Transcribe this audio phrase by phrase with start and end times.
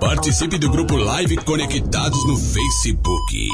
[0.00, 3.48] Participe do grupo Live Conectados no Facebook.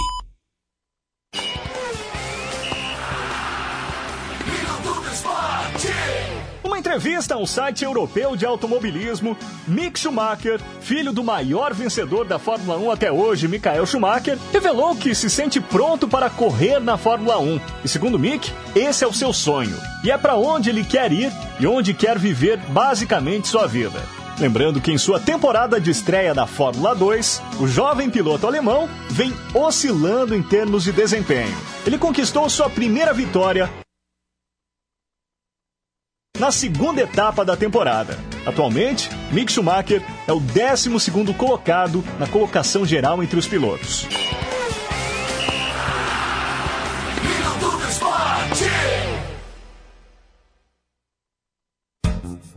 [6.63, 9.35] Uma entrevista ao site europeu de automobilismo,
[9.67, 15.15] Mick Schumacher, filho do maior vencedor da Fórmula 1 até hoje, Michael Schumacher, revelou que
[15.15, 17.59] se sente pronto para correr na Fórmula 1.
[17.85, 19.79] E segundo Mick, esse é o seu sonho.
[20.05, 24.24] E é para onde ele quer ir e onde quer viver basicamente sua vida.
[24.39, 29.33] Lembrando que em sua temporada de estreia da Fórmula 2, o jovem piloto alemão vem
[29.55, 31.57] oscilando em termos de desempenho.
[31.87, 33.71] Ele conquistou sua primeira vitória
[36.39, 38.19] na segunda etapa da temporada.
[38.45, 44.07] Atualmente, Mick Schumacher é o 12º colocado na colocação geral entre os pilotos.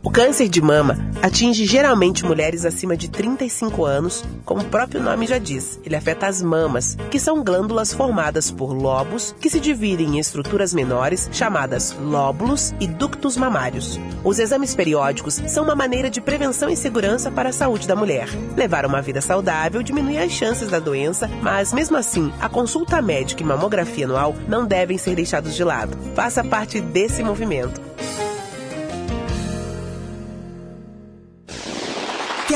[0.08, 5.26] O câncer de mama atinge geralmente mulheres acima de 35 anos, como o próprio nome
[5.26, 5.78] já diz.
[5.84, 10.72] Ele afeta as mamas, que são glândulas formadas por lobos que se dividem em estruturas
[10.72, 14.00] menores, chamadas lóbulos e ductos mamários.
[14.24, 18.30] Os exames periódicos são uma maneira de prevenção e segurança para a saúde da mulher.
[18.56, 23.42] Levar uma vida saudável diminui as chances da doença, mas mesmo assim, a consulta médica
[23.42, 25.98] e mamografia anual não devem ser deixados de lado.
[26.14, 27.78] Faça parte desse movimento.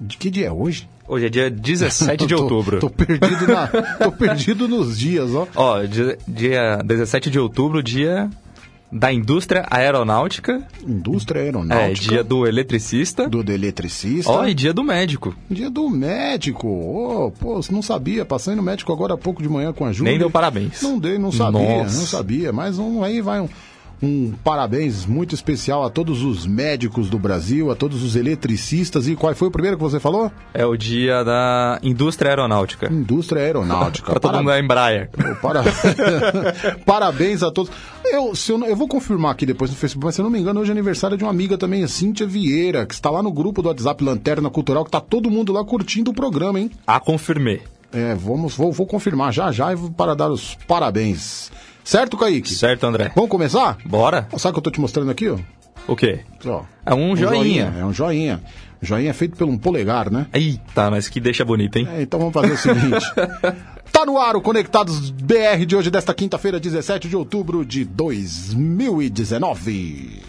[0.00, 0.88] De que dia é hoje?
[1.08, 2.80] Hoje é dia 17 de Tô- outubro.
[2.80, 5.46] Tô, perdido na, tô perdido nos dias, ó.
[5.54, 8.28] Ó, dia, dia 17 de outubro, dia
[8.90, 10.62] da indústria aeronáutica.
[10.86, 12.08] Indústria É, aeronáutica.
[12.14, 13.28] dia do eletricista.
[13.28, 14.30] do, do eletricista.
[14.30, 15.34] Ó, e dia do médico.
[15.50, 16.68] Dia do médico.
[16.68, 18.24] Ô, pô, não sabia.
[18.24, 20.10] Passei no médico agora há pouco de manhã com a Júlia.
[20.10, 20.80] Nem deu parabéns.
[20.82, 21.98] Não dei, não sabia, Nossa.
[21.98, 22.52] não sabia.
[22.52, 23.48] Mas um, aí vai um,
[24.02, 29.08] um parabéns muito especial a todos os médicos do Brasil, a todos os eletricistas.
[29.08, 30.30] E qual foi o primeiro que você falou?
[30.52, 32.92] É o dia da indústria aeronáutica.
[32.92, 34.10] Indústria aeronáutica.
[34.12, 35.10] Pra todo Para- mundo da Embraer.
[35.10, 35.62] Pô, para-
[36.84, 37.72] Parabéns a todos.
[38.04, 40.38] Eu, se eu, eu vou confirmar aqui depois no Facebook, mas se eu não me
[40.38, 43.32] engano, hoje é aniversário de uma amiga também, a Cíntia Vieira, que está lá no
[43.32, 46.70] grupo do WhatsApp Lanterna Cultural, que tá todo mundo lá curtindo o programa, hein?
[46.86, 47.62] A confirmei.
[47.92, 51.50] É, vamos, vou, vou confirmar já já e para dar os parabéns.
[51.86, 52.52] Certo, Kaique?
[52.52, 53.12] Certo, André?
[53.14, 53.78] Vamos começar?
[53.84, 54.26] Bora?
[54.36, 55.38] Sabe o que eu tô te mostrando aqui, ó?
[55.86, 56.18] O quê?
[56.44, 57.72] Ó, É um joinha.
[57.78, 58.42] É um joinha.
[58.82, 60.26] Joinha feito pelo um polegar, né?
[60.34, 61.86] Eita, mas que deixa bonito, hein?
[61.88, 63.06] É, então vamos fazer o seguinte.
[63.92, 70.20] Tá no ar o Conectados BR de hoje, desta quinta-feira, 17 de outubro de 2019.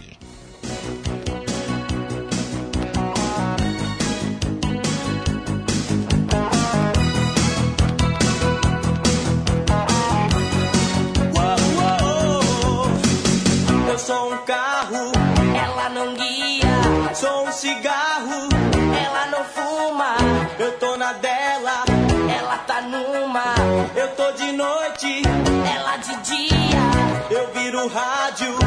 [27.88, 28.58] Rádio,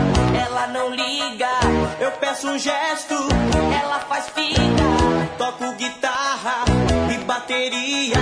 [0.44, 1.48] ela não liga.
[2.00, 3.14] Eu peço um gesto,
[3.82, 4.60] ela faz figa.
[5.36, 6.64] Toco guitarra
[7.14, 8.16] e bateria,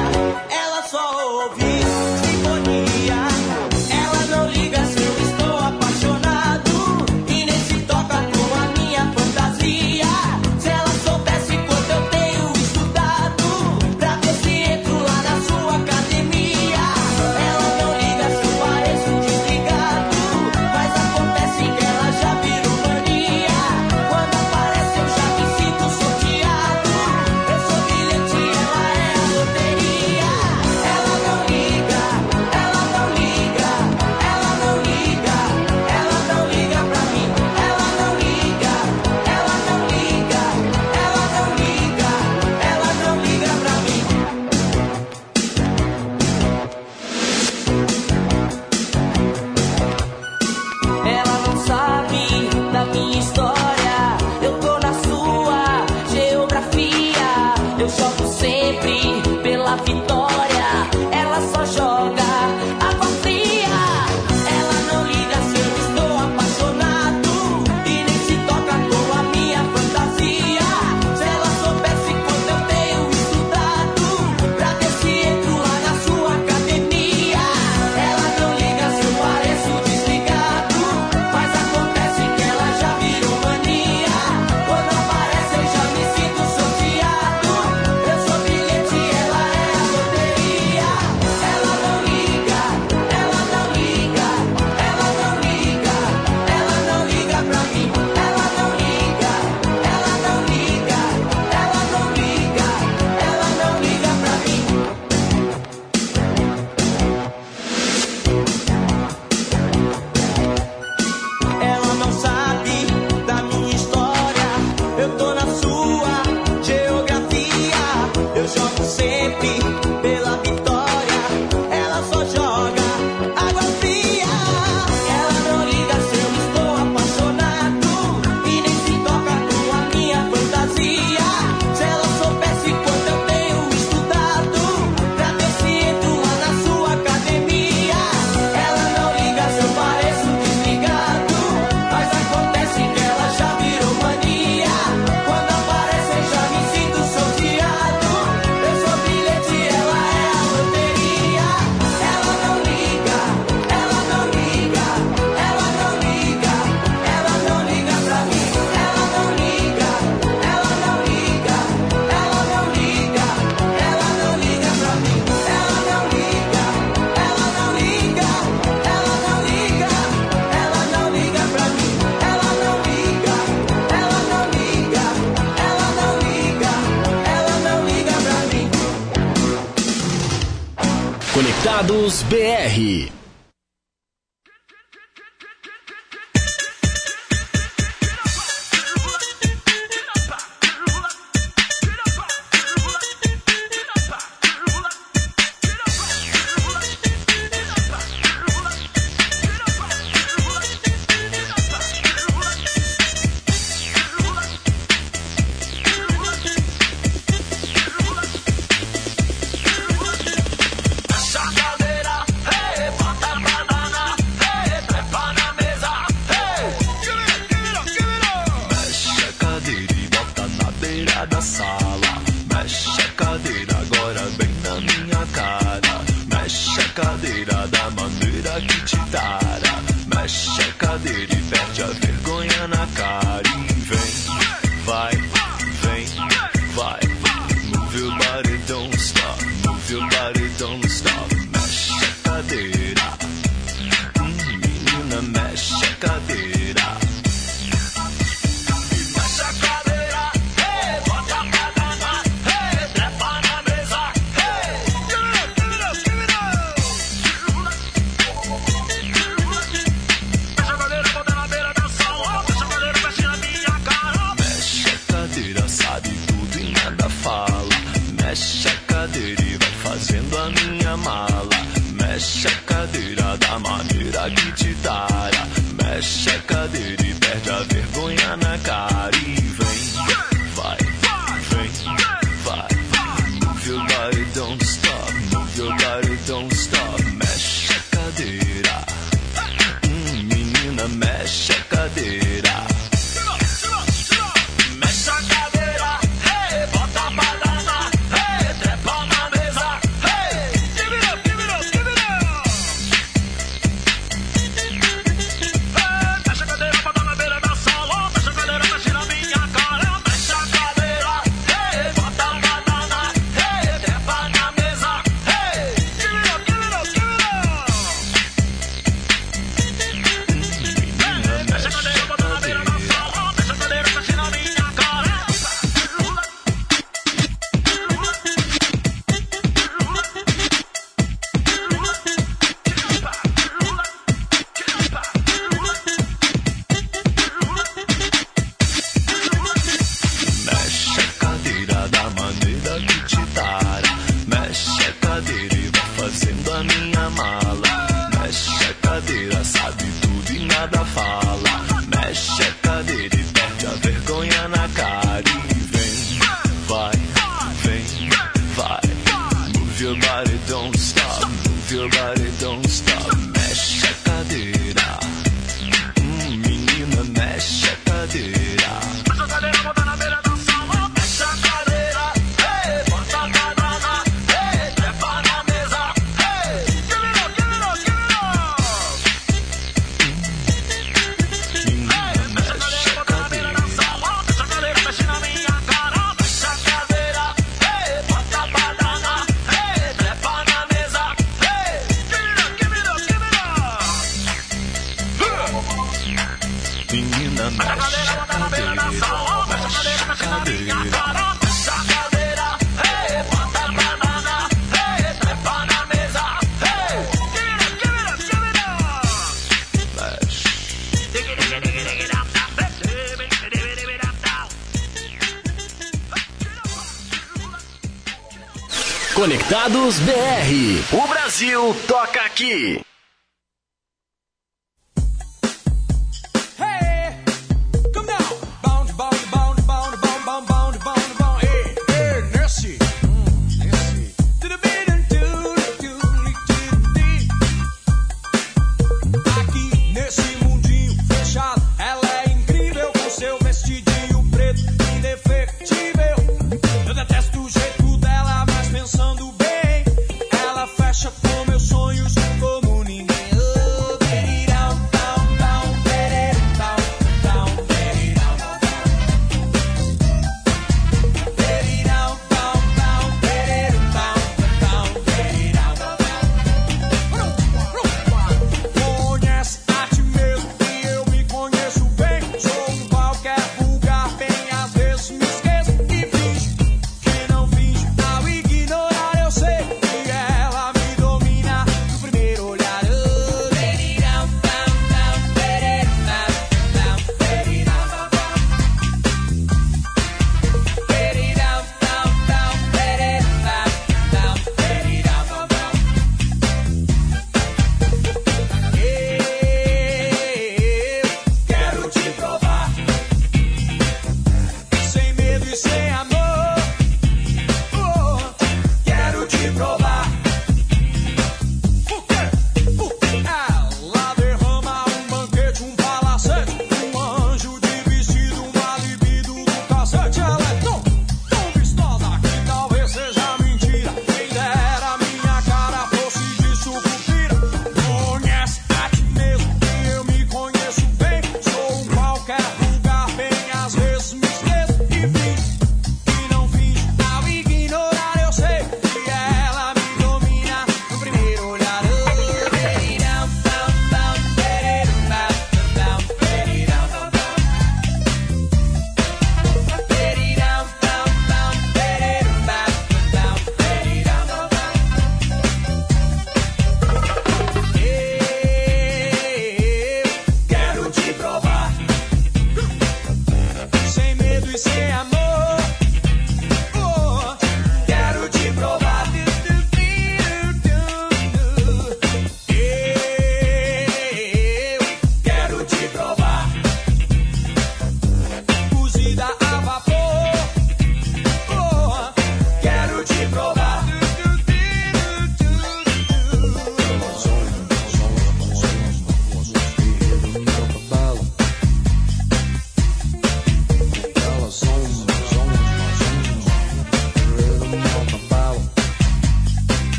[419.19, 420.97] Conectados BR.
[420.97, 422.81] O Brasil toca aqui.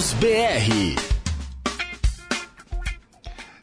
[0.00, 0.96] Conectados BR.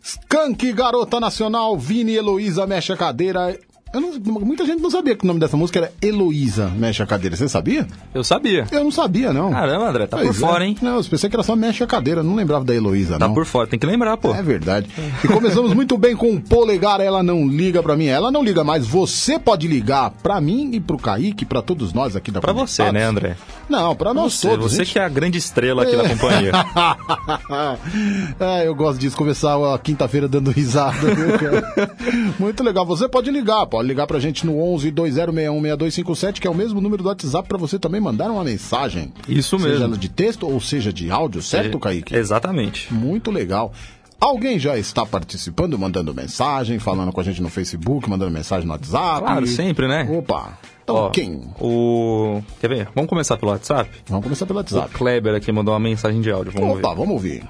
[0.04, 3.58] Skank, Garota Nacional, Vini e Heloísa mexe a cadeira.
[3.94, 7.08] Eu não- muita gente não sabia que o nome dessa música era Heloísa mexe a
[7.08, 7.36] cadeira.
[7.36, 7.88] Você sabia?
[8.14, 8.68] Eu sabia.
[8.72, 9.50] Eu não sabia, não.
[9.50, 10.40] Caramba, André, tá Pois por é.
[10.48, 10.78] fora, hein?
[10.82, 12.22] Não, eu pensei que era só mexe a cadeira.
[12.22, 13.34] Não lembrava da Heloísa, Tá não.
[13.34, 14.34] por fora, tem que lembrar, pô.
[14.36, 14.88] É verdade.
[15.24, 17.00] E começamos muito bem com o polegar.
[17.02, 18.06] Ela não liga pra mim.
[18.08, 18.86] Ela não liga mais.
[18.86, 22.92] Você pode ligar pra mim e pro Kaique, pra todos nós aqui da Pra você,
[22.92, 23.36] né, André?
[23.70, 24.72] Não, pra nós Você, todos.
[24.72, 24.94] você gente.
[24.94, 26.52] que é a grande estrela aqui da companhia.
[28.40, 31.14] é, eu gosto disso, começar a quinta-feira dando risada.
[31.14, 31.96] viu, cara?
[32.40, 32.86] Muito legal.
[32.86, 36.80] Você pode ligar, pode ligar pra gente no 11 2061 6257, que é o mesmo
[36.82, 39.12] número do WhatsApp pra você também mandar uma mensagem.
[39.28, 39.84] Isso Seja mesmo.
[39.86, 42.16] ela de texto ou seja de áudio, certo, Kaique?
[42.16, 42.94] Exatamente.
[42.94, 43.74] Muito legal.
[44.20, 48.74] Alguém já está participando, mandando mensagem, falando com a gente no Facebook, mandando mensagem no
[48.74, 49.20] WhatsApp?
[49.22, 50.08] Claro, sempre, né?
[50.10, 50.58] Opa.
[50.84, 51.54] Então, Ó, quem?
[51.60, 52.42] O.
[52.60, 52.90] Quer ver?
[52.96, 53.90] Vamos começar pelo WhatsApp?
[54.08, 54.94] Vamos começar pelo O WhatsApp.
[54.96, 56.52] Kleber aqui mandou uma mensagem de áudio.
[56.52, 56.96] Vamos Opa, ver.
[56.96, 57.48] vamos ouvir.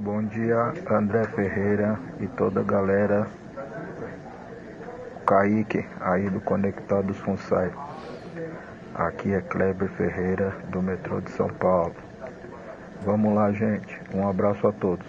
[0.00, 3.28] Bom dia, André Ferreira e toda a galera.
[5.24, 7.70] Kaique, aí do Conectados Funsai.
[8.94, 11.94] Aqui é Kleber Ferreira, do metrô de São Paulo.
[13.04, 14.00] Vamos lá, gente.
[14.14, 15.06] Um abraço a todos.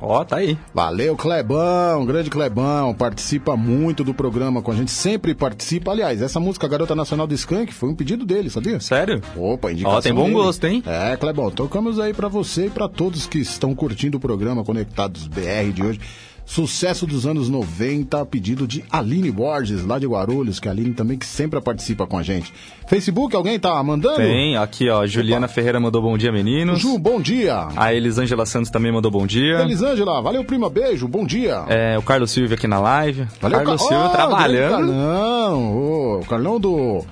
[0.00, 0.56] Ó, tá aí.
[0.72, 5.90] Valeu, Clebão, grande Clebão, participa muito do programa com a gente, sempre participa.
[5.90, 8.78] Aliás, essa música Garota Nacional do Skank foi um pedido dele, sabia?
[8.80, 9.20] Sério?
[9.36, 10.34] Opa, indicação Ó, tem bom dele.
[10.34, 10.82] gosto, hein?
[10.86, 15.26] É, Clebão, tocamos aí pra você e pra todos que estão curtindo o programa Conectados
[15.26, 16.00] BR de hoje.
[16.50, 21.18] Sucesso dos anos 90, pedido de Aline Borges, lá de Guarulhos, que a Aline também
[21.18, 22.50] que sempre participa com a gente.
[22.88, 24.16] Facebook, alguém tá mandando?
[24.16, 26.80] Tem, aqui ó, Juliana Ferreira mandou bom dia, meninos.
[26.80, 27.68] Ju, bom dia.
[27.76, 29.60] A Elisângela Santos também mandou bom dia.
[29.60, 31.64] Elisângela, valeu, prima, beijo, bom dia.
[31.68, 33.26] É, o Carlos Silva aqui na live.
[33.42, 34.70] Valeu, Carlos Ca- Silva Ó, trabalhando.
[34.70, 37.04] Carlão, ô, o Carlão do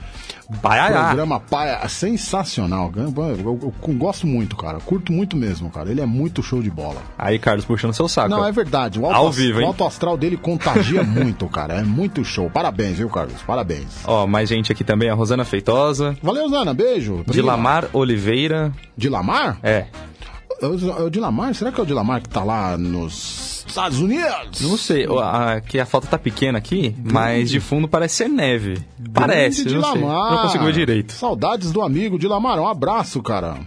[0.63, 1.05] Baiará.
[1.07, 2.93] programa Paia, sensacional.
[2.97, 4.79] Eu, eu- eu gosto muito, cara.
[4.79, 5.91] Curto muito mesmo, cara.
[5.91, 7.03] Ele é muito show de bola.
[7.19, 8.29] Aí, Carlos, puxando seu saco.
[8.29, 8.99] Não, é verdade.
[9.01, 9.67] O alto, Ao vivo, o hein?
[9.67, 11.75] alto astral dele contagia muito, cara.
[11.75, 12.49] É muito show.
[12.51, 13.43] Parabéns, viu, Carlos?
[13.47, 13.87] Parabéns.
[14.05, 16.17] Ó, mais gente aqui também, a Rosana Feitosa.
[16.23, 16.73] Valeu, Zana.
[16.75, 17.15] Beijo.
[17.19, 17.33] prima.
[17.33, 18.73] Dilamar Oliveira.
[18.97, 19.59] Dilamar?
[19.63, 19.87] É.
[20.61, 21.55] É o- é o Dilamar?
[21.55, 24.61] Será que é o Dilamar que tá lá nos Estados Unidos?
[24.61, 28.79] Não sei, a- que a foto tá pequena aqui, mas de fundo parece ser neve.
[29.13, 30.01] Parece, Grande não sei.
[30.03, 31.13] Não consigo ver direito.
[31.13, 32.59] Saudades do amigo Dilamar.
[32.59, 33.59] Um abraço, cara.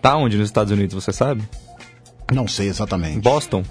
[0.00, 1.42] Tá onde nos Estados Unidos, você sabe?
[2.32, 3.18] Não sei exatamente.
[3.20, 3.62] Boston?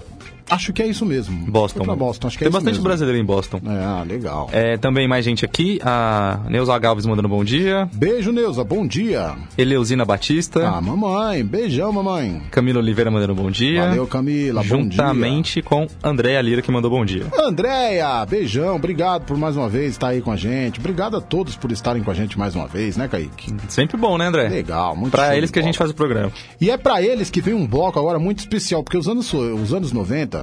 [0.50, 1.50] Acho que é isso mesmo.
[1.50, 1.84] Boston.
[1.96, 2.84] Boston, acho que é Tem isso bastante mesmo.
[2.84, 3.60] brasileiro em Boston.
[3.66, 4.48] É, ah, legal.
[4.52, 7.88] É, também mais gente aqui, a Neuza Galves mandando bom dia.
[7.92, 8.64] Beijo, Neuza.
[8.64, 9.34] Bom dia.
[9.56, 10.66] Eleusina Batista.
[10.68, 11.44] Ah, mamãe.
[11.44, 12.42] Beijão, mamãe.
[12.50, 13.88] Camila Oliveira mandando bom dia.
[13.88, 14.62] Valeu, Camila.
[14.62, 14.78] Bom dia.
[14.78, 17.26] Juntamente com Andréa Lira que mandou bom dia.
[17.38, 20.80] Andréia, beijão, obrigado por mais uma vez estar aí com a gente.
[20.80, 23.54] Obrigado a todos por estarem com a gente mais uma vez, né, Kaique?
[23.68, 24.48] Sempre bom, né, André?
[24.48, 26.30] Legal, muito Pra eles que a gente faz o programa.
[26.60, 29.72] E é pra eles que vem um bloco agora muito especial, porque os anos, os
[29.72, 30.37] anos 90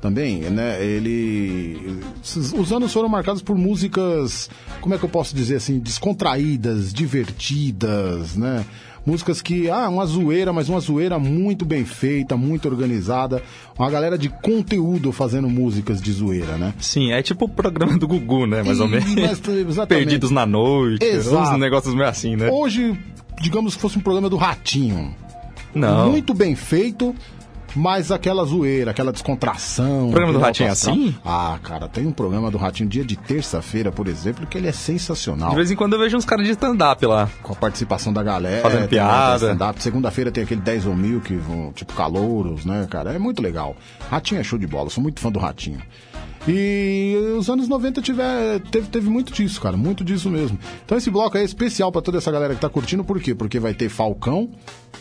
[0.00, 2.00] também, né, ele...
[2.58, 4.48] Os anos foram marcados por músicas,
[4.80, 8.64] como é que eu posso dizer assim, descontraídas, divertidas, né?
[9.04, 13.42] Músicas que, ah, uma zoeira, mas uma zoeira muito bem feita, muito organizada.
[13.78, 16.74] Uma galera de conteúdo fazendo músicas de zoeira, né?
[16.78, 18.62] Sim, é tipo o programa do Gugu, né?
[18.62, 19.14] Mais ou E- menos.
[19.14, 19.40] mas.
[19.88, 21.02] Perdidos na noite.
[21.04, 21.54] Exato.
[21.54, 22.50] Uns negócios meio assim, né?
[22.50, 22.94] Hoje,
[23.40, 25.14] digamos que fosse um programa do Ratinho.
[25.74, 26.10] Não.
[26.10, 27.14] Muito bem feito,
[27.74, 30.08] mas aquela zoeira, aquela descontração.
[30.08, 31.14] O programa do Ratinho é assim?
[31.24, 34.72] Ah, cara, tem um programa do Ratinho dia de terça-feira, por exemplo, que ele é
[34.72, 35.50] sensacional.
[35.50, 37.28] De vez em quando eu vejo uns caras de stand-up lá.
[37.42, 38.62] Com a participação da galera.
[38.62, 39.46] Fazendo piada.
[39.46, 39.82] stand-up.
[39.82, 43.14] Segunda-feira tem aquele 10 ou mil que vão, tipo, calouros, né, cara?
[43.14, 43.76] É muito legal.
[44.10, 45.80] Ratinho é show de bola, sou muito fã do Ratinho.
[46.48, 50.58] E os anos 90 tiver, teve, teve muito disso, cara, muito disso mesmo.
[50.84, 53.34] Então esse bloco aí é especial pra toda essa galera que tá curtindo, por quê?
[53.34, 54.48] Porque vai ter Falcão,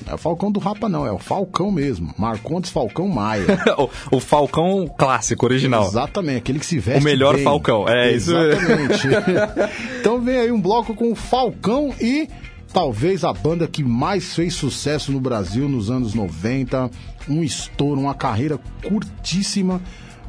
[0.06, 3.46] não é o Falcão do Rapa não, é o Falcão mesmo, Marcondes Falcão Maia.
[4.12, 5.88] o, o Falcão clássico, original.
[5.88, 7.44] Exatamente, aquele que se veste O melhor bem.
[7.44, 8.36] Falcão, é isso.
[8.36, 9.08] Exatamente.
[10.00, 12.28] então vem aí um bloco com o Falcão e
[12.74, 16.90] talvez a banda que mais fez sucesso no Brasil nos anos 90,
[17.28, 19.82] um estouro, uma carreira curtíssima,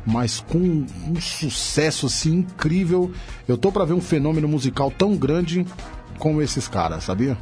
[0.07, 3.11] mas com um sucesso assim incrível.
[3.47, 5.67] Eu tô pra ver um fenômeno musical tão grande
[6.19, 7.37] como esses caras, sabia?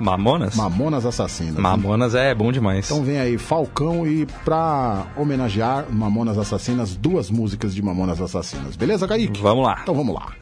[0.00, 0.56] Mamonas?
[0.56, 1.56] Mamonas Assassinas.
[1.56, 2.90] Mamonas é bom demais.
[2.90, 8.74] Então vem aí Falcão e pra homenagear Mamonas Assassinas, duas músicas de Mamonas Assassinas.
[8.74, 9.40] Beleza, Kaique?
[9.40, 9.78] Vamos lá.
[9.82, 10.32] Então vamos lá.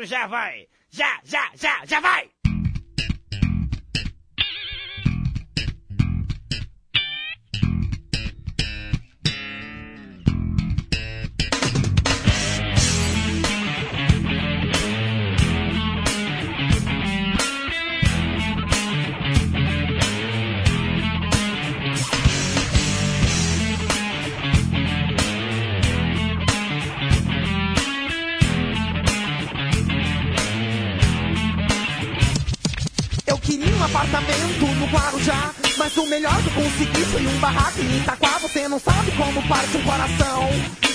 [0.00, 0.68] De quatro, já vai!
[0.90, 2.29] Já, já, já, já vai!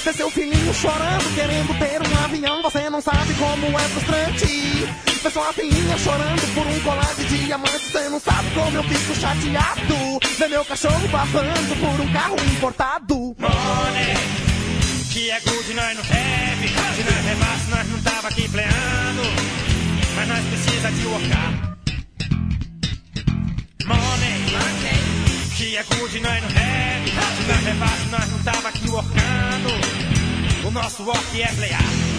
[0.06, 2.62] Ver seu filhinho chorando, querendo ter um avião.
[2.62, 4.86] Você não sabe como é frustrante.
[5.24, 7.92] Ver sua filhinha chorando por um colar de diamantes.
[7.92, 10.20] Você não sabe como eu fico chateado.
[10.38, 13.16] Ver meu cachorro babando por um carro importado.
[13.16, 14.16] Money,
[15.12, 16.68] que é good, nós não teve.
[16.68, 19.24] Se nós levasse, nós não tava aqui pleando.
[20.16, 21.75] Mas nós precisa de workar.
[25.74, 27.10] É good, nós não teve.
[27.10, 30.68] Se nós levasse, nós não tava aqui workando.
[30.68, 32.15] O nosso work é playar.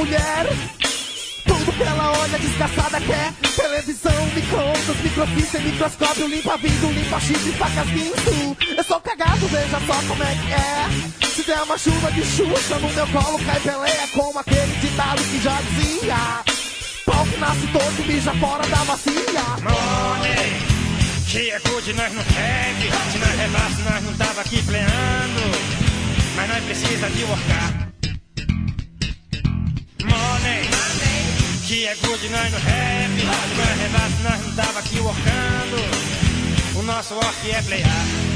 [0.00, 0.46] Mulher.
[1.44, 7.88] Tudo que ela olha desgraçada quer Televisão, micro-ondas, microfície, microscópio Limpa vidro, limpa chifre, facas,
[7.88, 12.22] guinso Eu sou cagado, veja só como é que é Se der uma chuva de
[12.22, 16.16] xuxa no meu colo Cai peleia como aquele ditado que já dizia
[17.06, 20.70] Pau que nasce todo mija fora da bacia Money,
[21.26, 22.90] que é good, nós não teve.
[23.12, 25.40] Se nós levasse, nós não tava aqui pleando.
[26.36, 27.89] Mas nós precisa de workar.
[30.10, 30.68] Money,
[31.66, 33.20] que é good, nós have.
[33.20, 36.78] Se nós levasse, nós não tava aqui workando.
[36.78, 38.29] O nosso work é playar.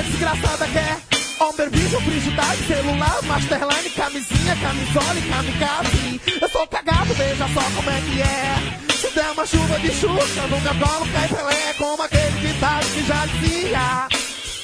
[0.00, 0.96] Olha, desgraçada quer.
[1.40, 6.20] Homem, bicho, frigidade, celular, masterline, camisinha, camisola e kamikaze.
[6.40, 8.94] Eu sou cagado, veja só como é que é.
[8.94, 13.26] Se der uma chuva de xuxa, nunca colo cai Pelé, como aquele ditado que já
[13.26, 14.08] dizia.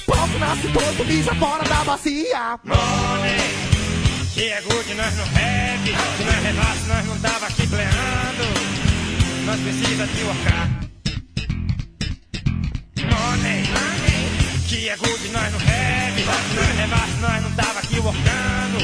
[0.06, 2.60] Pau que nasce todo, mija fora da bacia.
[2.64, 3.38] Money,
[4.34, 5.96] que é good, nós não rap.
[6.16, 8.46] Se nós revasse, nós não tava aqui pleando.
[9.46, 10.68] Nós precisa de workar.
[13.00, 13.75] Money,
[14.66, 16.16] que é good, nós não rap.
[16.16, 18.78] Se nós revasse, nós não tava aqui workando.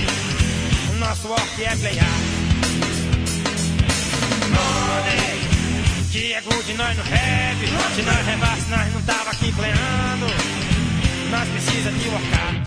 [0.90, 2.18] O nosso work é playar.
[4.55, 5.40] Money,
[6.12, 7.59] que é good, nós não rap.
[7.97, 10.27] Se nós revasse, nós não tava aqui pleando.
[11.31, 12.66] Nós precisa de workar.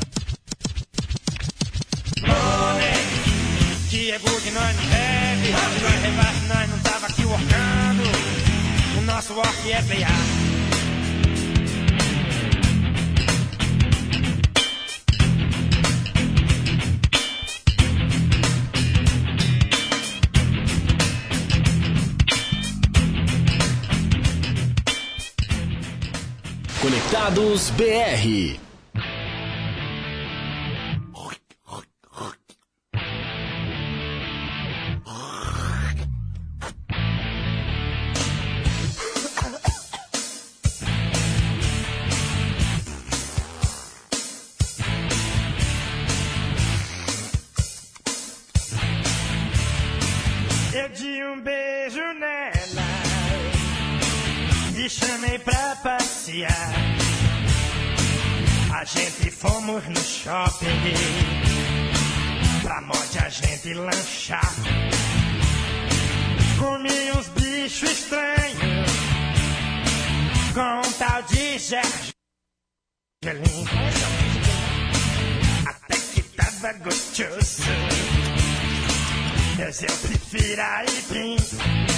[3.90, 5.48] Que é good, nós não bebe.
[5.48, 8.04] Se nós revasse, nós não tava aqui workando.
[9.00, 10.55] O nosso work é playar.
[27.06, 28.65] Conectados BR.
[54.86, 56.74] E chamei pra passear.
[58.72, 60.68] A gente fomos no shopping
[62.62, 64.54] pra mod a gente lanchar.
[66.60, 68.92] Comi uns bichos estranhos
[70.54, 72.16] com um tal de Gergelim.
[75.66, 77.64] Até que tava gostoso.
[79.58, 81.95] Mas eu prefiro aipim.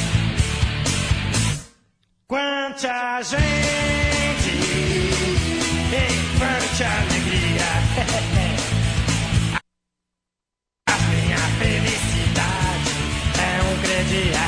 [2.29, 3.39] Quanta gente,
[5.93, 7.69] ei, quanta alegria.
[10.89, 12.91] A minha felicidade
[13.39, 14.46] é um crediário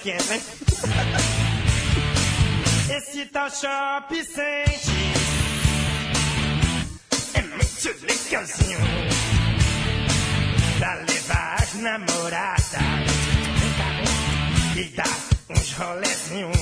[2.90, 5.12] Esse tal shop sente
[7.34, 8.78] é muito legalzinho
[10.78, 12.80] pra levar as namoradas
[14.74, 15.18] e dar
[15.50, 16.56] uns rolezinhos.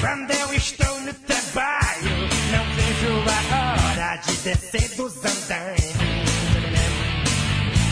[0.00, 5.94] Quando eu estou no trabalho, não vejo a hora de descer dos andames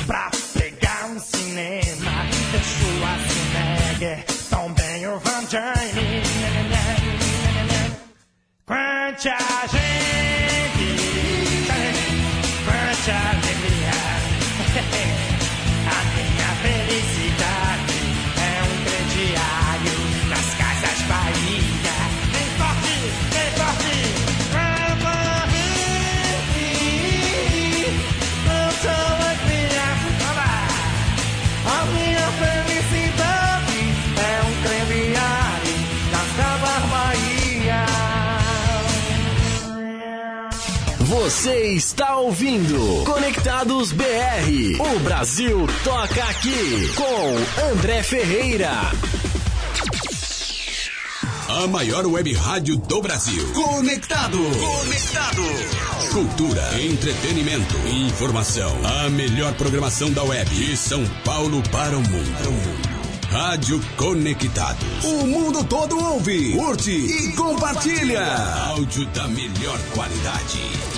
[0.08, 2.37] pra pegar um cinema.
[2.50, 6.22] A Schwarzenegger, também o Van Damme.
[8.64, 9.36] Quanta
[9.70, 9.87] gente,
[41.28, 44.80] Você está ouvindo Conectados BR.
[44.80, 48.70] O Brasil toca aqui com André Ferreira.
[51.50, 53.46] A maior web rádio do Brasil.
[53.52, 54.38] Conectado.
[54.38, 55.42] Conectado.
[56.14, 58.74] Cultura, entretenimento, informação.
[59.02, 60.48] A melhor programação da web.
[60.48, 62.88] De São Paulo para o mundo.
[63.28, 65.04] Rádio Conectados.
[65.04, 68.24] O mundo todo ouve, curte e compartilha.
[68.68, 70.97] Áudio da melhor qualidade.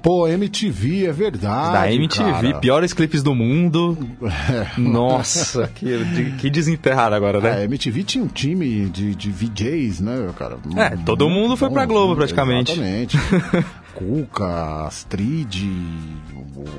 [0.03, 1.73] Pô, MTV, é verdade.
[1.73, 2.59] da MTV, cara.
[2.61, 3.97] piores clipes do mundo.
[4.23, 4.79] É.
[4.81, 7.53] Nossa, que, que desenterrado agora, né?
[7.59, 10.59] A MTV tinha um time de, de VJs, né, cara?
[10.77, 12.73] É, todo mundo foi pra Globo, praticamente.
[12.73, 13.17] Exatamente.
[13.95, 15.65] Cuca, Astrid,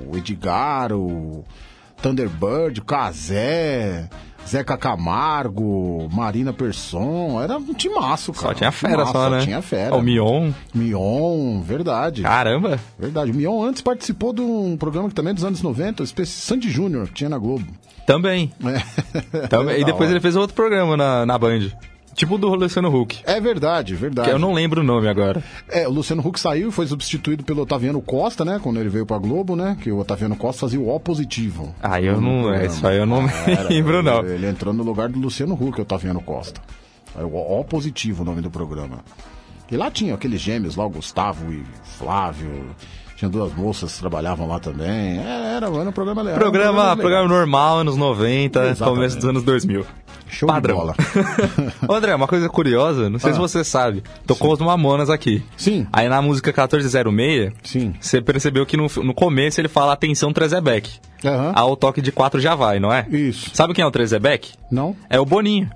[0.07, 1.43] o Edgar, o
[2.01, 4.09] Thunderbird, Kazé,
[4.47, 7.41] Zeca Camargo, Marina Persson.
[7.41, 8.47] Era um timaço, cara.
[8.47, 9.41] Só tinha fera, só, né?
[9.41, 9.95] Tinha fera.
[9.95, 10.51] O Mion.
[10.73, 12.21] Mion, verdade.
[12.23, 12.79] Caramba.
[12.97, 13.31] Verdade.
[13.31, 16.25] O Mion antes participou de um programa que também é dos anos 90, o Espe-
[16.25, 17.65] Sandy Júnior, que tinha na Globo.
[18.07, 18.51] Também.
[18.65, 19.45] É.
[19.49, 19.81] Também.
[19.81, 21.69] E depois ele fez outro programa na, na Band.
[22.19, 23.21] Tipo do Luciano Huck.
[23.23, 24.27] É verdade, verdade.
[24.27, 25.41] Que eu não lembro o nome agora.
[25.69, 28.59] É, o Luciano Huck saiu e foi substituído pelo Otaviano Costa, né?
[28.61, 29.77] Quando ele veio pra Globo, né?
[29.81, 31.73] Que o Otaviano Costa fazia o O positivo.
[31.81, 32.53] Ah, eu não.
[32.53, 34.19] É, isso aí eu não Era, lembro, não.
[34.19, 36.59] Ele, ele entrou no lugar do Luciano Huck, o Otaviano Costa.
[37.15, 38.99] O O positivo o nome do programa.
[39.71, 41.63] E lá tinha aqueles gêmeos lá, o Gustavo e
[41.97, 42.51] Flávio.
[43.19, 45.19] Tinha duas moças que trabalhavam lá também.
[45.19, 46.39] É, Era, era um programa legal.
[46.39, 46.97] Programa, legal.
[46.97, 48.95] programa normal, anos 90, Exatamente.
[48.95, 49.85] começo dos anos 2000.
[50.29, 50.75] Show Padrão.
[50.75, 50.95] de bola.
[51.89, 53.33] Ô, André, uma coisa curiosa, não sei Ah.
[53.33, 54.03] se você sabe.
[54.25, 55.43] Tocou os Mamonas aqui.
[55.57, 55.85] Sim.
[55.91, 57.93] Aí na música 1406, Sim.
[57.99, 60.89] você percebeu que no, no começo ele fala atenção Trezebeck.
[61.25, 61.51] Aham.
[61.55, 63.05] Ao toque de 4 já vai, não é?
[63.09, 63.49] Isso.
[63.53, 64.53] Sabe quem é o Trezebeck?
[64.71, 64.95] Não?
[65.09, 65.69] É o Boninho.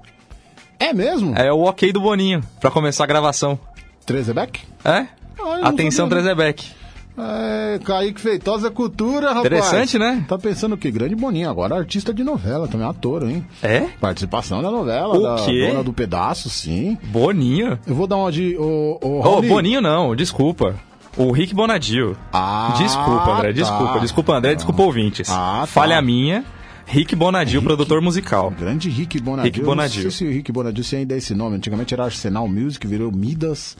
[0.79, 1.35] É mesmo?
[1.35, 3.59] É o ok do Boninho, pra começar a gravação.
[4.05, 4.61] Trezebeck?
[4.85, 5.07] É?
[5.39, 6.07] Ah, Atenção.
[6.07, 6.71] Trezebeck.
[7.17, 9.45] É, Kaique Feitosa é cultura, rapaz.
[9.45, 10.25] Interessante, né?
[10.27, 10.89] Tá pensando o quê?
[10.89, 13.45] Grande Boninho, agora artista de novela, também ator, hein?
[13.61, 13.81] É?
[14.01, 15.67] Participação na novela, O da quê?
[15.67, 16.97] dona do pedaço, sim.
[17.03, 17.77] Boninho?
[17.85, 18.57] Eu vou dar uma de...
[18.57, 19.47] Ô, Raoni.
[19.47, 20.75] Boninho não, desculpa.
[21.15, 22.17] O Rick Bonadio.
[22.31, 23.51] Ah, desculpa, André, tá.
[23.53, 23.99] desculpa.
[23.99, 25.29] Desculpa, André, desculpa, ouvintes.
[25.29, 25.67] Ah, tá.
[25.67, 26.43] Falha minha.
[26.85, 28.49] Rick Bonadio, produtor musical.
[28.51, 29.51] Grande Rick Bonadio.
[29.51, 29.99] Rick Bonadio.
[30.01, 31.55] Eu Não sei se o Rick Bonadio se ainda é esse nome.
[31.55, 33.77] Antigamente era Arsenal Music, virou Midas.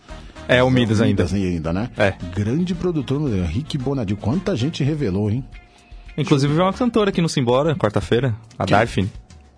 [0.48, 1.24] É, o Midas ainda.
[1.24, 1.90] Midas ainda, né?
[1.98, 2.14] É.
[2.36, 4.18] Grande produtor, Rick Bonadio.
[4.18, 5.44] Quanta gente revelou, hein?
[6.18, 8.78] Inclusive veio uma cantora aqui no Simbora, quarta-feira, a Quem?
[8.78, 9.10] Darfin.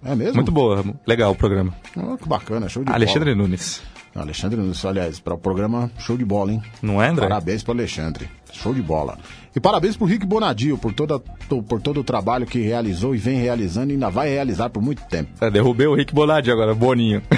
[0.03, 0.36] É mesmo?
[0.36, 1.73] Muito boa, legal o programa.
[1.97, 3.47] Ah, que bacana, show de Alexandre bola.
[3.47, 3.81] Nunes.
[4.13, 6.61] Alexandre Nunes, aliás, para o programa show de bola, hein?
[6.81, 7.27] Não é, André?
[7.27, 8.29] Parabéns pro Alexandre.
[8.53, 9.17] Show de bola.
[9.55, 13.37] E parabéns pro Rick Bonadio por, toda, por todo o trabalho que realizou e vem
[13.39, 15.29] realizando e ainda vai realizar por muito tempo.
[15.39, 17.21] É, derrubei o Rick Bonadio agora, Boninho.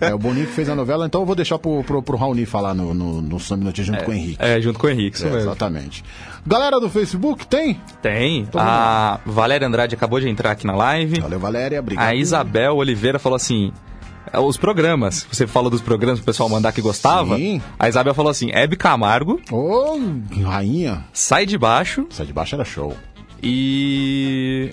[0.00, 2.46] É o Boninho que fez a novela, então eu vou deixar pro, pro, pro Raoni
[2.46, 4.36] falar no, no, no Minutinho junto com o Henrique.
[4.38, 5.42] É, junto com o Henrique, isso É, mesmo.
[5.50, 6.04] exatamente.
[6.46, 7.80] Galera do Facebook, tem?
[8.02, 8.40] Tem.
[8.40, 11.20] Então a Valéria Andrade acabou de entrar aqui na live.
[11.20, 11.80] Valeu, Valéria.
[11.80, 12.04] Obrigado.
[12.06, 13.93] A Isabel Oliveira falou assim: é,
[14.40, 17.36] os programas, você falou dos programas pro pessoal mandar que gostava.
[17.36, 17.60] Sim.
[17.78, 19.98] A Isabel falou assim: Hebe Camargo, Ô,
[20.44, 21.04] rainha.
[21.12, 22.96] Sai de Baixo Sai de baixo era show.
[23.42, 24.70] e.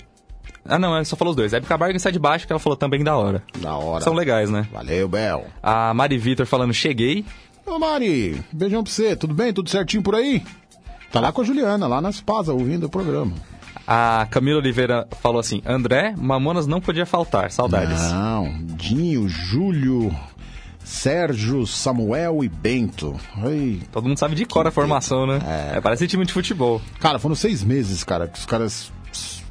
[0.64, 1.52] Ah, não, ela só falou os dois.
[1.52, 3.42] Hebe Camargo e Sai de Baixo, que ela falou também da hora.
[3.58, 4.02] Da hora.
[4.04, 4.66] São legais, né?
[4.72, 5.46] Valeu, Bel.
[5.62, 7.24] A Mari Vitor falando: Cheguei.
[7.66, 9.14] Ô, Mari, beijão pra você.
[9.16, 9.52] Tudo bem?
[9.52, 10.42] Tudo certinho por aí?
[11.10, 13.32] Tá lá com a Juliana, lá nas Pasa, ouvindo o programa.
[13.94, 18.00] A Camila Oliveira falou assim: André, Mamonas não podia faltar, saudades.
[18.10, 20.10] Não, Dinho, Júlio,
[20.82, 23.14] Sérgio, Samuel e Bento.
[23.36, 25.40] Ai, Todo mundo sabe de cor a formação, né?
[25.74, 25.78] É.
[25.82, 26.80] parece time de futebol.
[27.00, 28.90] Cara, foram seis meses, cara, que os caras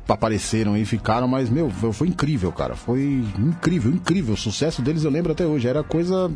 [0.09, 2.75] apareceram e ficaram, mas, meu, foi, foi incrível, cara.
[2.75, 4.33] Foi incrível, incrível.
[4.33, 5.67] O sucesso deles eu lembro até hoje.
[5.67, 6.31] Era coisa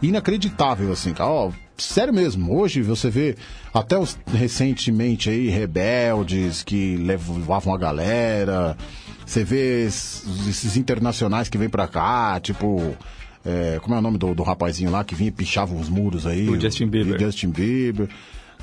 [0.00, 1.28] inacreditável, assim, cara.
[1.28, 2.56] Ó, sério mesmo.
[2.58, 3.36] Hoje você vê
[3.72, 8.76] até os recentemente aí, rebeldes que levavam a galera.
[9.24, 12.96] Você vê esses, internacionais que vêm pra cá, tipo.
[13.44, 16.26] é, como é o nome do, do rapazinho lá que vinha e pichava os muros
[16.26, 16.48] aí?
[16.48, 17.16] O Justin Bieber.
[17.16, 18.08] O Justin Bieber.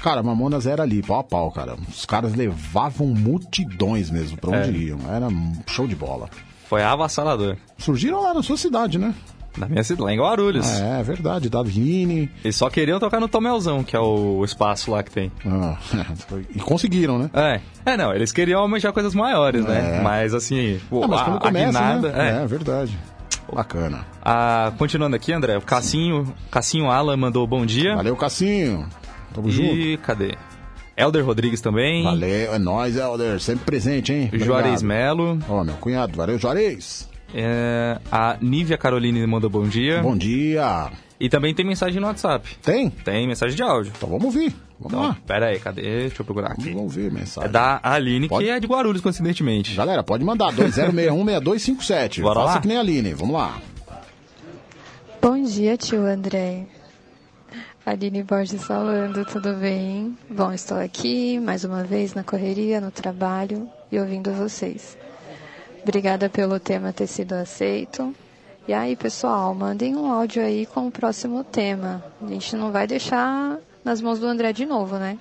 [0.02, 1.76] Cara, Mamonas era ali, pau a pau, cara.
[1.88, 4.88] Os caras levavam multidões mesmo pra onde É.
[4.88, 5.00] iam.
[5.10, 6.30] Era um show de bola.
[6.68, 7.56] Foi avassalador.
[7.78, 9.14] Surgiram lá na sua cidade, né?
[9.58, 10.68] Na minha cidade, lá em Guarulhos.
[10.82, 12.30] É, é verdade, Davine.
[12.44, 15.32] Eles só queriam tocar no Tomelzão, que é o espaço lá que tem.
[15.46, 15.78] Ah,
[16.56, 17.30] e conseguiram, né?
[17.34, 17.62] É.
[17.86, 20.00] É, não, eles queriam almejar coisas maiores, né?
[20.00, 20.02] É.
[20.02, 22.12] Mas assim, pô, Ah, mas a, quando a começa, guinada.
[22.12, 22.40] né?
[22.40, 22.44] É.
[22.44, 22.98] É, verdade.
[23.54, 24.06] Bacana.
[24.24, 27.96] Ah, continuando aqui, André, o Cassinho, Cassinho Alan mandou bom dia.
[27.96, 28.88] Valeu, Cassinho.
[29.34, 29.76] Tamo junto.
[29.76, 30.36] E cadê?
[30.98, 32.04] Elder Rodrigues também.
[32.04, 33.40] Valeu, é nóis, Helder.
[33.40, 34.30] Sempre presente, hein?
[34.34, 34.82] Juarez.
[34.82, 35.38] Melo.
[35.50, 36.16] Ó, meu cunhado.
[36.16, 37.10] Valeu, Juarez.
[37.34, 40.02] É, a Nívia Caroline mandou bom dia.
[40.02, 40.92] Bom dia.
[41.20, 42.58] E também tem mensagem no WhatsApp.
[42.62, 42.90] Tem?
[42.90, 43.92] Tem mensagem de áudio.
[43.96, 44.54] Então vamos ouvir.
[44.80, 45.18] Vamos Então, lá.
[45.26, 45.82] pera aí, cadê?
[45.82, 46.66] Deixa eu procurar aqui.
[46.72, 47.50] Vamos ouvir mensagem.
[47.50, 48.44] É da Aline, Pode?
[48.46, 49.74] que é de Guarulhos, coincidentemente.
[49.76, 50.52] Galera, pode mandar.
[50.54, 52.22] 2061-6257.
[52.22, 52.62] Bora Faça lá?
[52.62, 53.14] que nem a Aline.
[53.14, 53.58] Vamos lá.
[55.22, 56.66] Bom dia, tio André.
[57.86, 60.18] Aline Borges falando, tudo bem?
[60.30, 64.98] Bom, estou aqui mais uma vez na correria, no trabalho e ouvindo vocês.
[65.84, 68.16] Obrigada pelo tema ter sido aceito.
[68.66, 72.02] E aí, pessoal, mandem um áudio aí com o próximo tema.
[72.22, 75.20] A gente não vai deixar nas mãos do André de novo, né?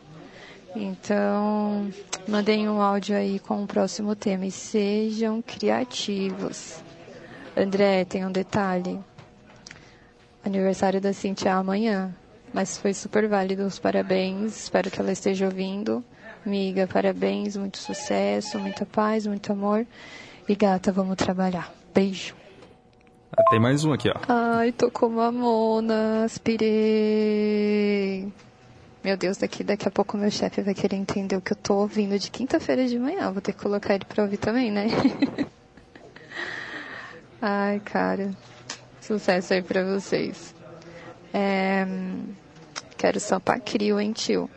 [0.77, 1.91] Então,
[2.29, 6.77] mandem um áudio aí com o próximo tema e sejam criativos.
[7.57, 9.01] André, tem um detalhe.
[10.45, 12.15] Aniversário da Cintia é amanhã,
[12.55, 14.57] mas foi super válido os parabéns.
[14.63, 16.05] Espero que ela esteja ouvindo.
[16.47, 19.85] Miga, parabéns, muito sucesso, muita paz, muito amor.
[20.49, 21.73] E gata, vamos trabalhar.
[21.95, 22.35] Beijo.
[23.37, 24.15] Ah, Tem mais um aqui, ó.
[24.29, 27.53] Ai, tô com mamona, aspirei.
[29.03, 31.75] Meu Deus, daqui, daqui a pouco meu chefe vai querer entender o que eu tô
[31.77, 33.31] ouvindo de quinta-feira de manhã.
[33.33, 34.87] Vou ter que colocar ele pra ouvir também, né?
[37.41, 38.31] Ai, cara.
[39.01, 40.55] Sucesso aí pra vocês.
[41.35, 41.85] É,
[42.97, 44.49] Quero Sampa Crio, hein, tio?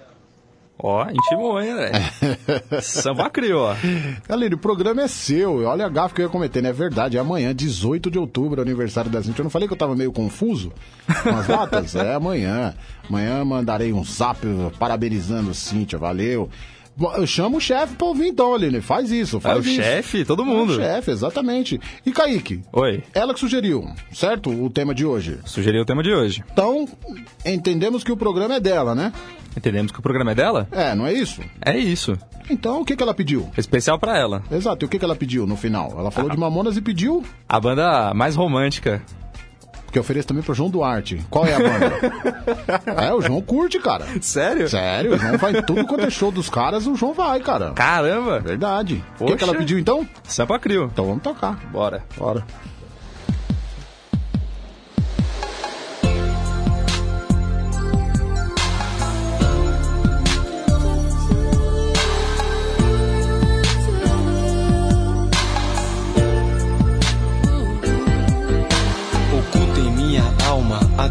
[0.77, 1.91] Ó, intimou, hein, André?
[2.81, 3.75] Samba Crio, ó.
[4.27, 5.63] Galera, o programa é seu.
[5.63, 6.69] Olha a gafa que eu ia cometer, né?
[6.69, 7.17] É verdade.
[7.17, 9.41] É amanhã, 18 de outubro, aniversário da Cintia.
[9.41, 10.73] Eu não falei que eu tava meio confuso
[11.23, 11.95] com as datas?
[11.95, 12.73] é amanhã.
[13.07, 14.45] Amanhã mandarei um zap
[14.77, 15.97] parabenizando Cintia.
[15.97, 16.49] Valeu.
[17.27, 18.79] Chamo o chefe pra ouvir então, Aline.
[18.81, 19.75] Faz isso, faz É o isso.
[19.81, 20.23] chefe?
[20.25, 20.73] Todo mundo.
[20.73, 21.79] É o chefe, exatamente.
[22.05, 22.61] E Kaique?
[22.71, 23.03] Oi.
[23.13, 24.49] Ela que sugeriu, certo?
[24.49, 25.39] O tema de hoje.
[25.45, 26.43] Sugeriu o tema de hoje.
[26.51, 26.87] Então,
[27.45, 29.11] entendemos que o programa é dela, né?
[29.57, 30.67] Entendemos que o programa é dela?
[30.71, 31.41] É, não é isso?
[31.65, 32.17] É isso.
[32.49, 33.49] Então, o que, que ela pediu?
[33.57, 34.43] Especial pra ela.
[34.51, 35.93] Exato, e o que, que ela pediu no final?
[35.97, 39.01] Ela falou de Mamonas e pediu A banda mais romântica.
[39.95, 41.25] Que eu ofereço também pro João Duarte.
[41.29, 41.95] Qual é a banda?
[43.01, 44.05] é, o João curte, cara.
[44.19, 44.67] Sério?
[44.67, 47.71] Sério, o João vai tudo quanto é show dos caras, o João vai, cara.
[47.71, 48.41] Caramba!
[48.41, 48.95] Verdade.
[48.95, 49.37] O que, Poxa.
[49.37, 50.05] que ela pediu então?
[50.25, 50.89] Sampa Crio.
[50.91, 51.55] Então vamos tocar.
[51.71, 52.03] Bora.
[52.17, 52.45] Bora.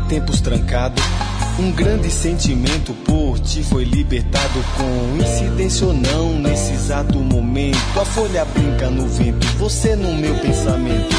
[0.05, 1.00] Tempos trancado.
[1.59, 4.64] Um grande sentimento por ti foi libertado.
[4.76, 7.78] Coincidência ou não, nesse exato momento.
[8.00, 11.14] A folha brinca no vento, você no meu pensamento.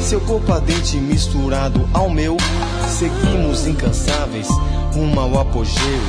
[0.00, 2.36] Seu corpo ardente misturado ao meu.
[2.88, 4.48] Seguimos incansáveis
[4.94, 6.00] rumo ao apogeu.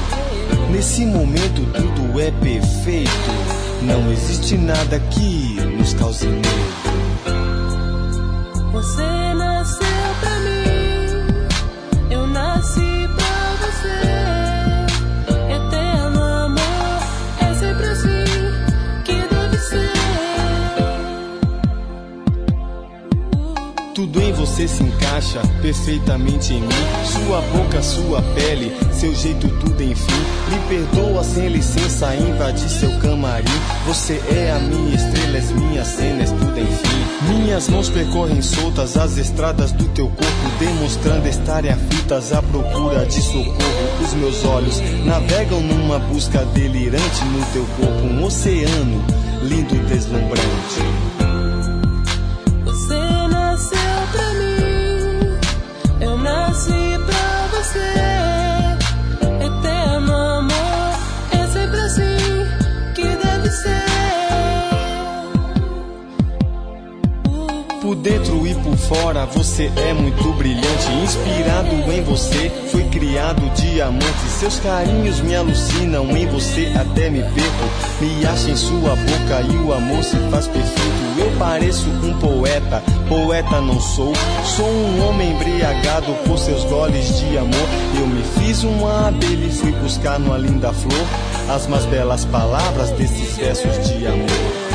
[0.71, 3.11] Nesse momento tudo é perfeito.
[3.81, 6.45] Não existe nada que nos cause medo.
[8.71, 9.34] Você
[23.95, 26.67] Tudo em você se encaixa perfeitamente em mim.
[27.05, 30.11] Sua boca, sua pele, seu jeito, tudo enfim.
[30.49, 33.45] Me perdoa sem licença, invadir seu camarim.
[33.87, 37.35] Você é a minha estrela, as minhas cenas, tudo enfim.
[37.37, 43.21] Minhas mãos percorrem soltas as estradas do teu corpo, demonstrando estarem aflitas à procura de
[43.21, 44.03] socorro.
[44.03, 49.05] Os meus olhos navegam numa busca delirante no teu corpo, um oceano
[49.41, 51.14] lindo e deslumbrante.
[68.77, 70.91] Fora você é muito brilhante.
[71.03, 74.29] Inspirado em você, foi criado diamante.
[74.39, 78.01] Seus carinhos me alucinam, em você até me perco.
[78.01, 80.95] Me acha em sua boca e o amor se faz perfeito.
[81.17, 84.13] Eu pareço um poeta, poeta não sou.
[84.43, 87.67] Sou um homem embriagado por seus goles de amor.
[87.99, 91.07] Eu me fiz uma abelha e fui buscar numa linda flor
[91.49, 94.74] as mais belas palavras desses versos de amor.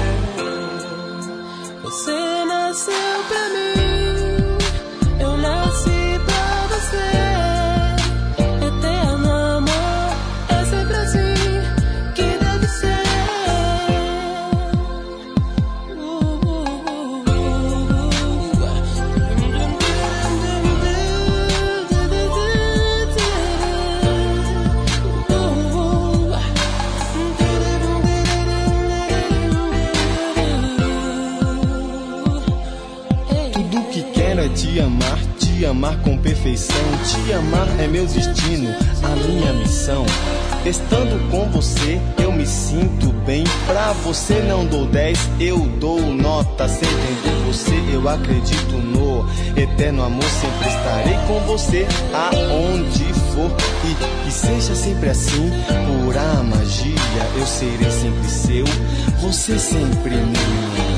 [37.33, 40.05] Amar é meu destino, a minha missão.
[40.65, 43.45] Estando com você, eu me sinto bem.
[43.67, 46.69] Pra você não dou 10, eu dou nota.
[46.69, 49.27] Sem entender você, eu acredito no
[49.57, 50.25] eterno amor.
[50.25, 53.51] Sempre estarei com você aonde for.
[53.89, 55.51] E que seja sempre assim,
[55.87, 56.95] pura magia.
[57.37, 58.65] Eu serei sempre seu,
[59.21, 60.90] você sempre minha.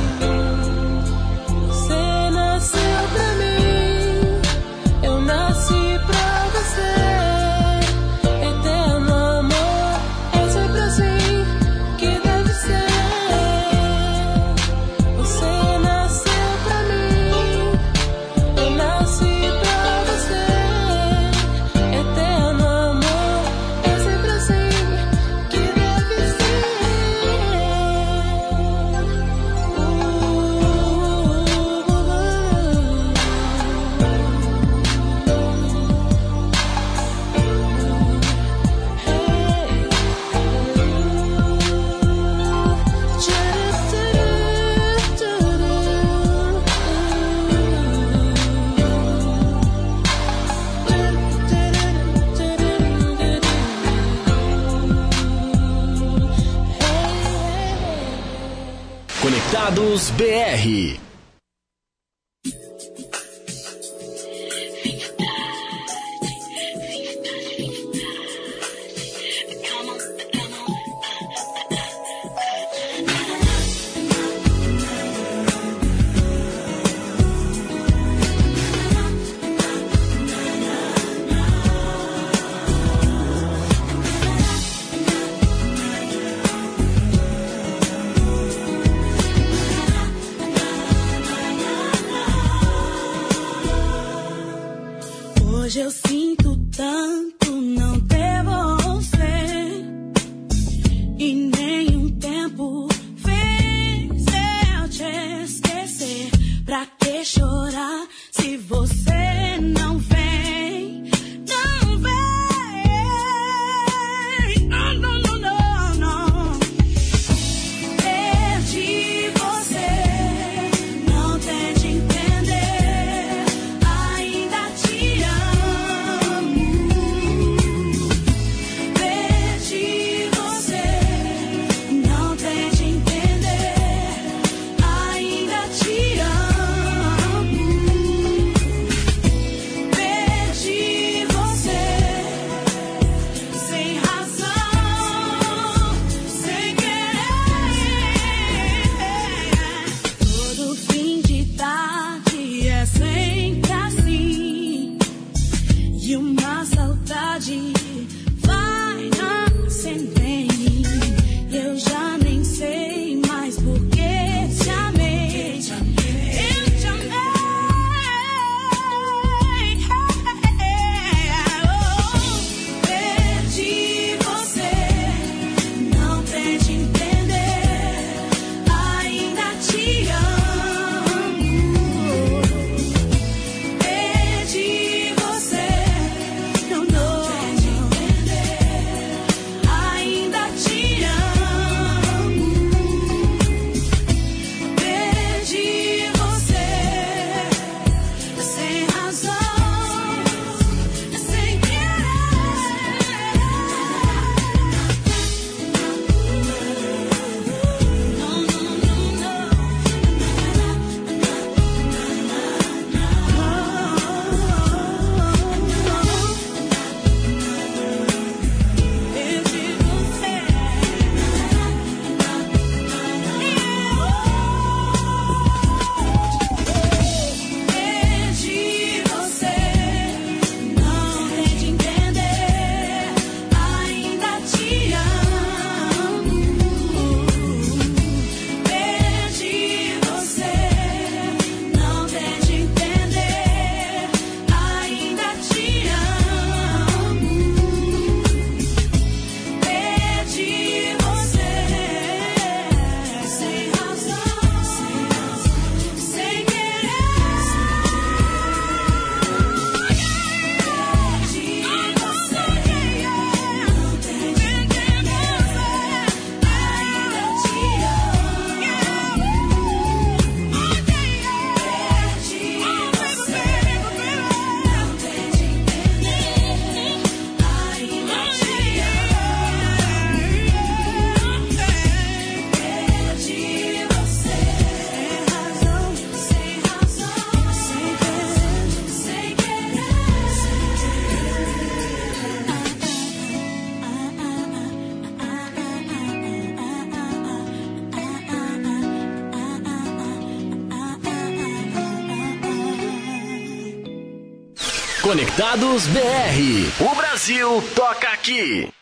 [305.12, 306.72] Conectados BR.
[306.80, 308.72] O Brasil toca aqui.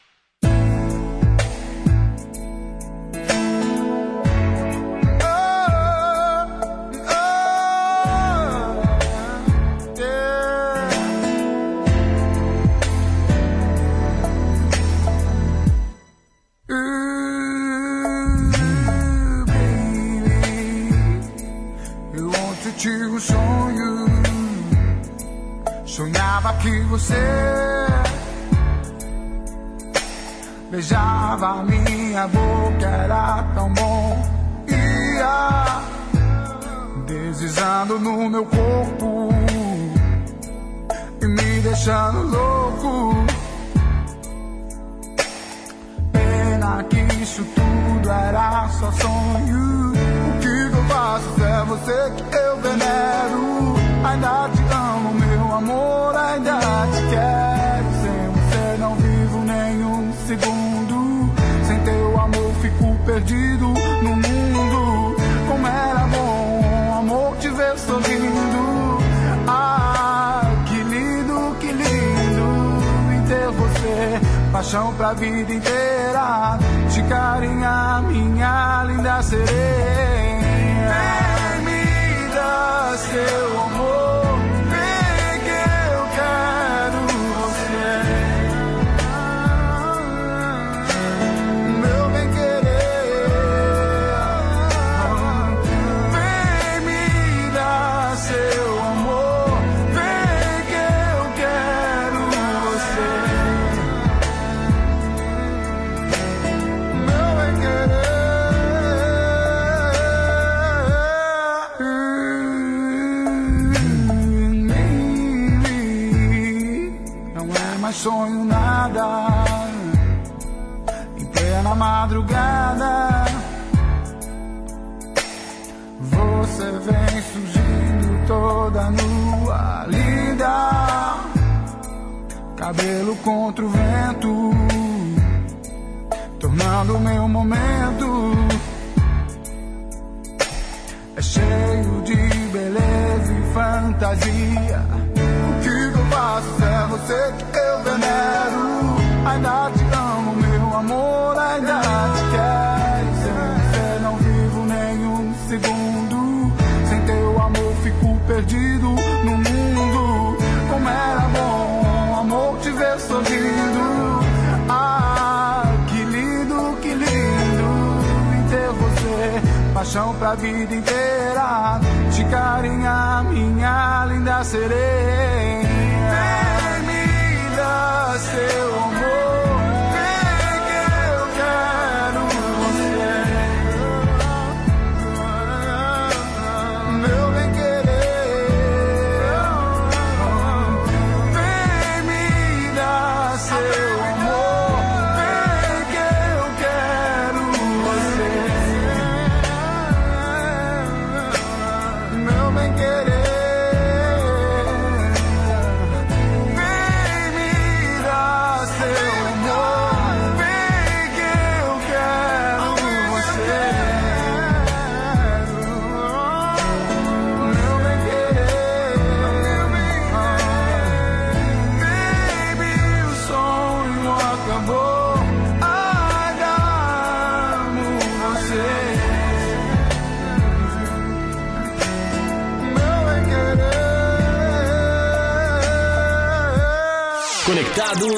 [170.31, 171.81] Pra vida inteira.
[172.13, 175.67] Te carinha, minha linda sereia.
[176.13, 178.70] Vem me dar seu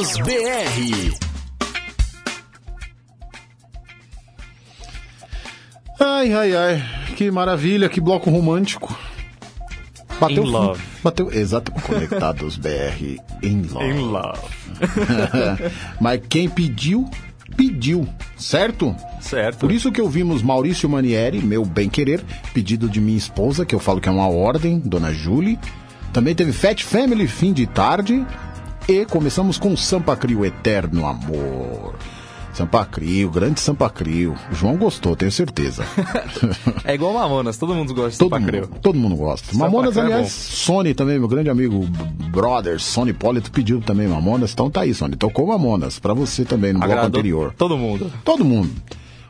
[0.03, 1.15] Conectados BR.
[6.01, 6.85] Ai, ai, ai.
[7.17, 8.99] Que maravilha, que bloco romântico.
[10.19, 10.83] Bateu In love.
[11.05, 13.87] Bateu, exato, conectados BR em love.
[13.87, 14.41] In love.
[16.01, 17.09] Mas quem pediu,
[17.57, 18.97] pediu, certo?
[19.21, 19.59] Certo.
[19.61, 23.79] Por isso que ouvimos Maurício Manieri, meu bem querer, pedido de minha esposa, que eu
[23.79, 25.61] falo que é uma ordem, Dona Julie.
[26.13, 28.27] Também teve Fat Family, fim de tarde.
[28.89, 31.95] E começamos com Sampa Crio, Eterno Amor.
[32.53, 34.35] Sampa Crio, grande Sampa Crio.
[34.51, 35.85] O João gostou, tenho certeza.
[36.85, 38.69] É igual Mamonas, todo mundo gosta de Todo Sampa mundo, Creu.
[38.83, 39.53] todo mundo gosta.
[39.53, 40.57] Sampa Mamonas, Crio é aliás, bom.
[40.57, 41.87] Sony também, meu grande amigo,
[42.31, 44.53] brother, Sony Polito pediu também Mamonas.
[44.53, 45.17] Então tá aí, Sony.
[45.17, 47.55] Tocou Mamonas, pra você também no bloco Agradou anterior.
[47.57, 48.13] todo mundo.
[48.25, 48.71] Todo mundo.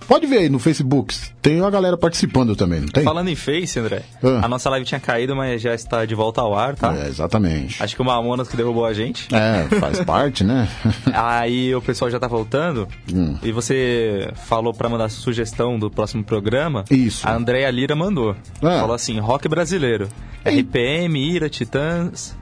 [0.07, 3.03] Pode ver aí no Facebook, tem uma galera participando também, não tem?
[3.05, 4.41] Falando em Face, André, Ah.
[4.45, 6.95] a nossa live tinha caído, mas já está de volta ao ar, tá?
[6.95, 7.83] É, exatamente.
[7.83, 9.29] Acho que o Mamonas que derrubou a gente.
[9.35, 10.69] É, faz parte, né?
[11.13, 12.87] Aí o pessoal já tá voltando.
[13.13, 13.37] Hum.
[13.43, 16.85] E você falou pra mandar sugestão do próximo programa.
[16.91, 17.27] Isso.
[17.27, 18.37] A Andréia Lira mandou.
[18.63, 18.81] Ah.
[18.81, 20.09] Falou assim: rock brasileiro.
[20.45, 22.37] RPM, Ira, Titãs,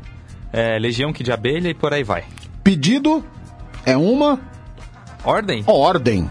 [0.52, 2.24] é, Legião que de Abelha e por aí vai.
[2.64, 3.24] Pedido
[3.84, 4.40] é uma
[5.22, 5.62] Ordem?
[5.66, 6.30] ordem.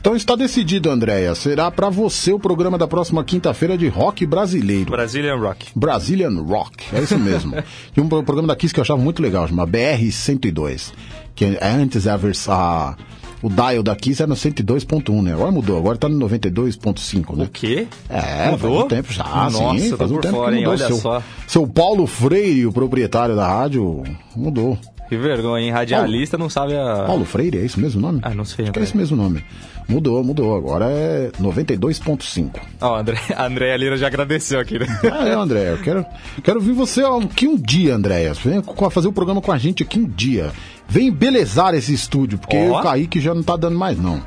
[0.00, 1.34] Então está decidido, Andréia.
[1.34, 4.90] Será pra você o programa da próxima quinta-feira de rock brasileiro.
[4.90, 5.66] Brazilian Rock.
[5.74, 7.52] Brazilian Rock, é isso mesmo.
[7.92, 10.92] Tinha um pro- programa da Kiss que eu achava muito legal, chama BR-102.
[11.34, 12.96] Que é antes a, vers- a-
[13.42, 15.32] o dial da Kiss era no 102.1, né?
[15.32, 17.44] Agora mudou, agora tá no 92.5, né?
[17.44, 17.86] O quê?
[18.08, 18.58] É, Mudou?
[18.58, 20.64] faz um tempo já, Nossa, sim, faz um por tempo fora, que hein?
[20.66, 20.72] mudou.
[20.78, 21.22] Olha seu, só.
[21.46, 24.02] seu Paulo Freire, o proprietário da rádio,
[24.34, 24.78] mudou.
[25.08, 25.70] Que vergonha, hein?
[25.70, 27.04] Radialista não sabe a.
[27.06, 28.20] Paulo Freire, é isso mesmo nome?
[28.22, 29.42] Ah, não sei, Acho que é esse mesmo nome.
[29.88, 30.54] Mudou, mudou.
[30.54, 32.50] Agora é 92.5.
[32.80, 34.86] Ó, André, a Andréia Lira já agradeceu aqui, né?
[35.10, 36.04] Ah, é, André, eu quero,
[36.44, 38.34] quero ver você aqui um dia, Andréia.
[38.34, 40.52] Vem fazer o programa com a gente aqui um dia.
[40.86, 42.60] Vem belezar esse estúdio, porque Ó.
[42.60, 44.22] eu e o Kaique já não tá dando mais, não.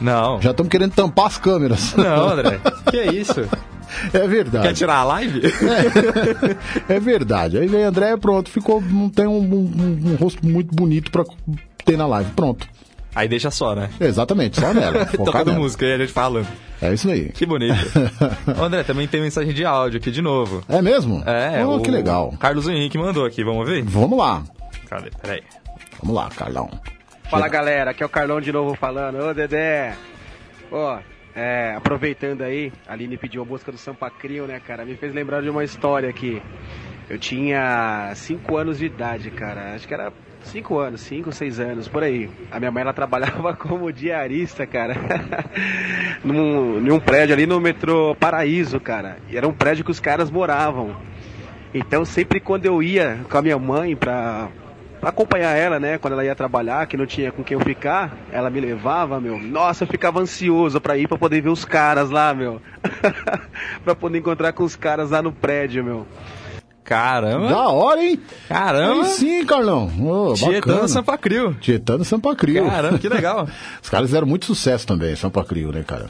[0.00, 0.40] Não.
[0.40, 1.94] Já estamos querendo tampar as câmeras.
[1.94, 2.60] Não, André.
[2.90, 3.48] Que é isso?
[4.12, 4.66] É verdade.
[4.68, 5.40] Quer tirar a live?
[6.88, 7.58] É verdade.
[7.58, 8.80] Aí vem a Andréia, pronto, ficou.
[8.80, 11.24] Não tem um, um- um rosto muito bonito pra
[11.84, 12.30] ter na live.
[12.32, 12.66] Pronto.
[13.14, 13.88] Aí deixa só, né?
[14.00, 15.04] Exatamente, só nela.
[15.16, 15.58] Tocando nela.
[15.58, 16.46] música e a gente falando.
[16.80, 17.30] É isso aí.
[17.30, 17.74] Que bonito.
[18.60, 20.62] Ô, André, também tem mensagem de áudio aqui de novo.
[20.68, 21.22] É mesmo?
[21.26, 22.32] É, Oh, o que legal.
[22.38, 23.82] Carlos Henrique mandou aqui, vamos ver?
[23.84, 24.42] Vamos lá.
[24.88, 25.10] Cadê?
[25.20, 25.42] Peraí.
[26.00, 26.70] Vamos lá, Carlão.
[27.30, 29.18] Fala galera, aqui é o Carlão de novo falando.
[29.18, 29.94] Ô Dedé!
[30.70, 30.98] Ó,
[31.38, 34.84] é, aproveitando aí, a Aline pediu a música do Sampa Crio, né, cara?
[34.84, 36.42] Me fez lembrar de uma história aqui.
[37.08, 39.72] Eu tinha 5 anos de idade, cara.
[39.72, 40.12] Acho que era
[40.42, 42.28] 5 anos, 5, 6 anos, por aí.
[42.50, 44.96] A minha mãe ela trabalhava como diarista, cara.
[46.24, 49.18] num, num prédio ali no metrô Paraíso, cara.
[49.28, 50.96] E era um prédio que os caras moravam.
[51.72, 54.48] Então sempre quando eu ia com a minha mãe pra,
[55.00, 58.16] pra acompanhar ela, né, quando ela ia trabalhar, que não tinha com quem eu ficar,
[58.30, 59.38] ela me levava, meu.
[59.38, 62.60] Nossa, eu ficava ansioso pra ir pra poder ver os caras lá, meu.
[63.84, 66.06] pra poder encontrar com os caras lá no prédio, meu.
[66.88, 67.48] Caramba.
[67.48, 68.18] Da hora, hein?
[68.48, 69.04] Caramba.
[69.04, 69.90] Aí sim, Carlão.
[70.34, 70.88] Tietando bacana.
[70.88, 71.54] Sampa Crio.
[71.60, 72.66] Tietando Sampa Crio.
[72.66, 73.46] Caramba, que legal.
[73.82, 76.08] Os caras fizeram muito sucesso também, Sampa Crio, né, cara?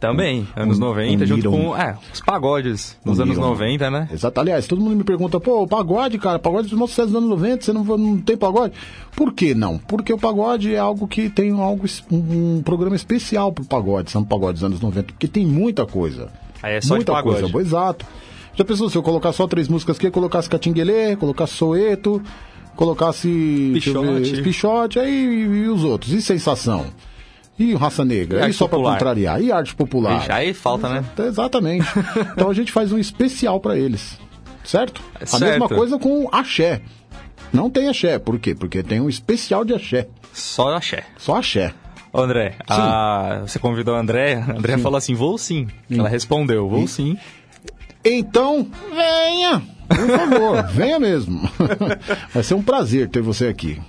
[0.00, 3.50] Também, anos 90, junto uniram- com é, os pagodes nos anos Uniram.
[3.50, 4.08] 90, né?
[4.12, 4.40] Exato.
[4.40, 7.72] Aliás, todo mundo me pergunta, pô, pagode, cara, pagode dos sucesso dos anos 90, você
[7.72, 8.74] não, não tem pagode?
[9.16, 9.76] Por que não?
[9.78, 14.22] Porque o pagode é algo que tem algo, um, um programa especial pro pagode, são
[14.24, 16.28] pagode dos anos 90, porque tem muita coisa.
[16.62, 17.36] Aí é só de muita pagode.
[17.40, 18.06] coisa, boa, exato.
[18.54, 22.20] Já pensou se eu colocar só três músicas aqui, colocasse Catinguelê, colocasse Soeto,
[22.76, 23.72] colocasse eu
[24.02, 24.42] ver, Pichote.
[24.42, 26.12] Pichote, aí e, os outros?
[26.12, 26.86] E Sensação?
[27.58, 28.46] E Raça Negra?
[28.46, 28.92] E E, só pra Popular?
[28.94, 29.42] contrariar?
[29.42, 30.26] E Arte Popular?
[30.30, 31.04] Aí falta, né?
[31.26, 31.86] Exatamente.
[32.32, 34.18] então a gente faz um especial pra eles.
[34.64, 35.02] Certo?
[35.20, 35.42] A Certo.
[35.44, 36.80] mesma coisa com axé.
[37.52, 38.18] Não tem axé.
[38.18, 38.54] Por quê?
[38.54, 40.06] Porque tem um especial de axé.
[40.32, 41.02] Só axé.
[41.16, 41.72] Só axé.
[42.12, 45.66] Ô, André, a- você convidou a André, a André falou assim, vou sim.
[45.90, 47.16] Ela respondeu, vou sim.
[48.04, 49.62] Então, venha!
[49.88, 51.48] Por favor, venha mesmo.
[52.32, 53.80] Vai ser um prazer ter você aqui.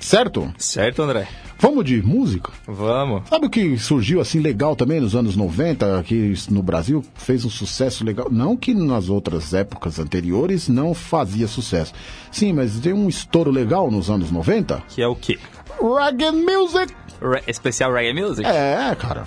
[0.00, 0.52] Certo?
[0.56, 1.28] Certo, André.
[1.60, 2.52] Vamos de música?
[2.66, 3.28] Vamos.
[3.28, 7.50] Sabe o que surgiu assim legal também nos anos 90, aqui no Brasil, fez um
[7.50, 8.28] sucesso legal?
[8.30, 11.92] Não que nas outras épocas anteriores não fazia sucesso.
[12.30, 14.82] Sim, mas tem um estouro legal nos anos 90.
[14.88, 15.38] Que é o quê?
[15.80, 16.94] Reggae Music!
[17.20, 18.46] Re- especial Reggae Music?
[18.48, 19.26] É, cara.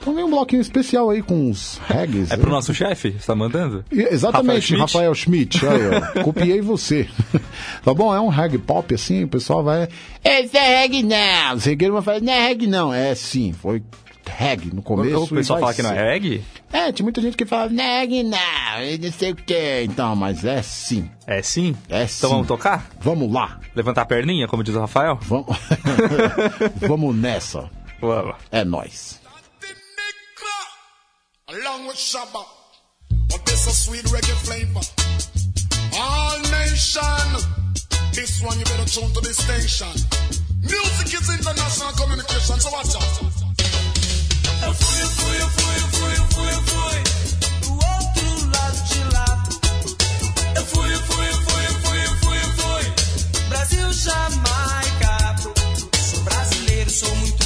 [0.00, 2.30] Então vem um bloquinho especial aí com os reggaes.
[2.30, 3.10] É pro nosso chefe?
[3.18, 3.84] Você tá mandando?
[3.90, 5.60] Exatamente, Rafael Rafael Schmidt.
[5.66, 7.08] Aí, copiei você.
[7.84, 8.14] tá bom?
[8.14, 9.88] É um reggae pop assim, o pessoal vai.
[10.24, 11.54] Esse é reggae não.
[11.56, 12.94] Os regueiros vão falar, não é reggae não.
[12.94, 13.82] É sim, foi
[14.30, 15.24] reggae no começo.
[15.24, 15.96] O pessoal fala vai que não ser.
[15.98, 16.44] é reggae?
[16.72, 19.82] É, tinha muita gente que fala, não é reggae não, e não sei o que.
[19.84, 21.10] Então, mas é sim.
[21.26, 21.74] É sim?
[21.88, 22.28] É Então sim.
[22.28, 22.86] vamos tocar?
[23.00, 23.58] Vamos lá.
[23.74, 25.18] Levantar a perninha, como diz o Rafael?
[25.22, 25.56] Vamos,
[26.86, 27.68] vamos nessa.
[28.00, 28.36] Vamos.
[28.52, 29.18] É nóis.
[31.48, 32.44] Along with Shabba.
[33.28, 34.84] But this a sweet reggae flavor.
[35.96, 37.28] All nation,
[38.12, 39.88] this one you better tune to this station.
[40.60, 43.14] Music is international communication, so watch out.
[44.60, 46.98] Eu fui, eu fui, eu fui, eu fui, eu fui, eu fui
[47.62, 49.28] Do outro lado de lá
[50.56, 55.36] Eu fui, eu fui, eu fui, eu fui, eu fui, eu fui Brasil, Jamaica
[55.96, 57.37] Sou brasileiro, sou muito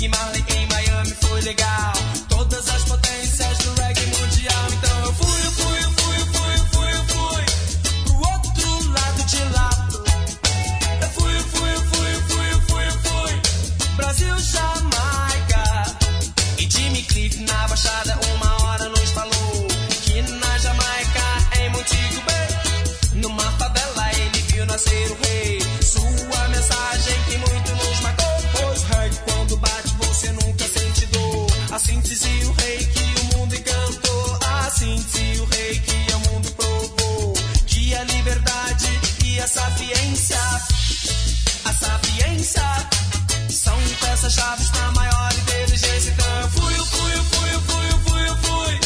[0.00, 1.92] Que Marley em Miami foi legal.
[2.30, 4.66] Todas as potências do reggae mundial.
[4.72, 7.44] Então eu fui, eu fui, eu fui, eu fui, eu fui, eu fui.
[8.04, 9.70] Pro outro lado de lá.
[11.02, 13.42] Eu fui, eu fui, eu fui, eu fui, eu fui, eu fui.
[13.96, 15.96] Brasil, Jamaica.
[16.56, 19.68] E Jimmy Cliff na Baixada, uma hora nos falou.
[20.02, 22.48] Que na Jamaica, em Montigo Bay.
[23.16, 25.59] Numa favela ele viu nascer o rei.
[32.20, 34.38] Senti o rei que o mundo encantou.
[34.66, 37.32] assim senti o rei que o mundo provou.
[37.66, 40.38] Que a liberdade e a sapiência,
[41.64, 42.62] a sapiência,
[43.48, 46.10] são peças-chave na maior inteligência.
[46.10, 48.80] Então eu fui, eu fui, eu fui, eu fui, eu fui, eu fui.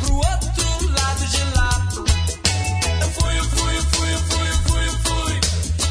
[0.00, 1.70] Pro outro lado de lá.
[3.14, 5.40] Fui, eu fui, eu fui, eu fui, eu fui, eu fui.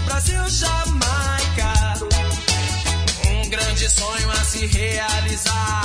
[0.05, 1.73] Brasil, Jamaica.
[3.25, 5.82] Um grande sonho a se realizar.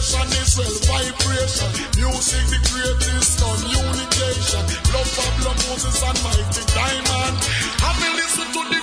[0.00, 1.68] nation is well vibration.
[2.00, 4.62] Music the greatest communication.
[4.96, 7.36] Love Pablo Moses and Mighty Diamond.
[7.84, 8.79] Have me listen to the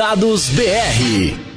[0.00, 1.49] Dados BR.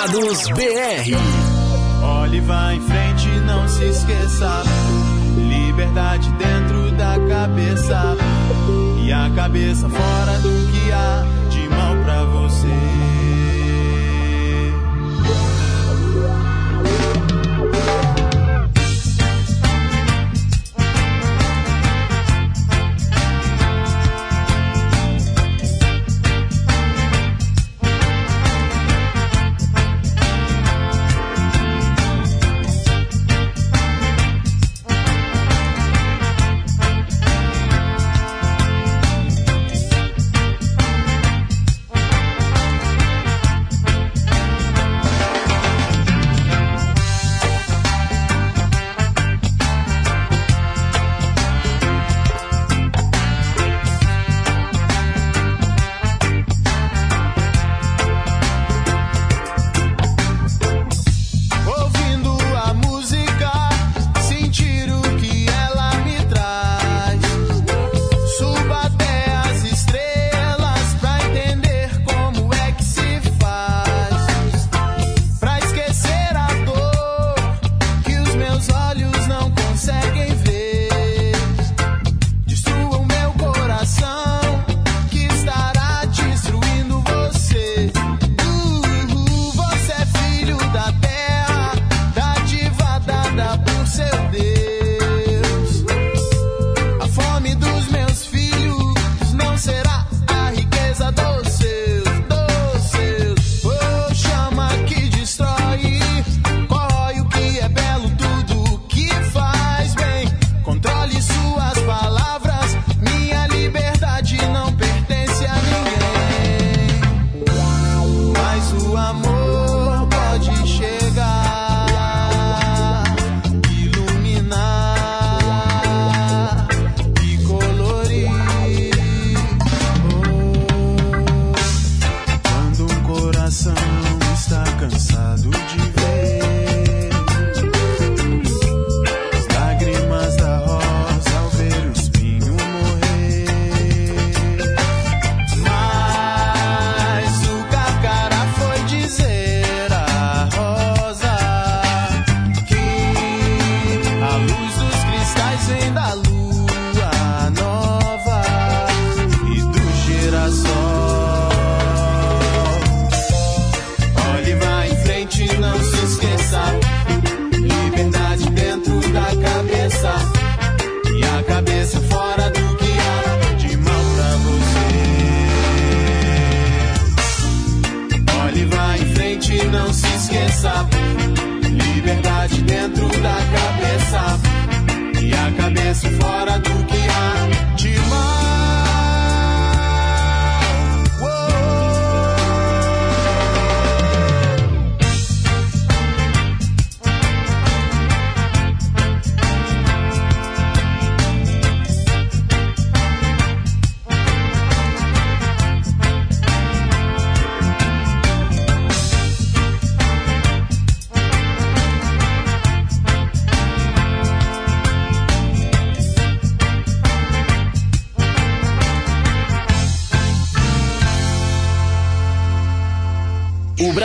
[0.00, 1.14] Importados BR.
[2.02, 4.62] Olhe, vá em frente, não se esqueça.
[5.36, 8.16] Liberdade dentro da cabeça
[9.04, 11.22] e a cabeça fora do que há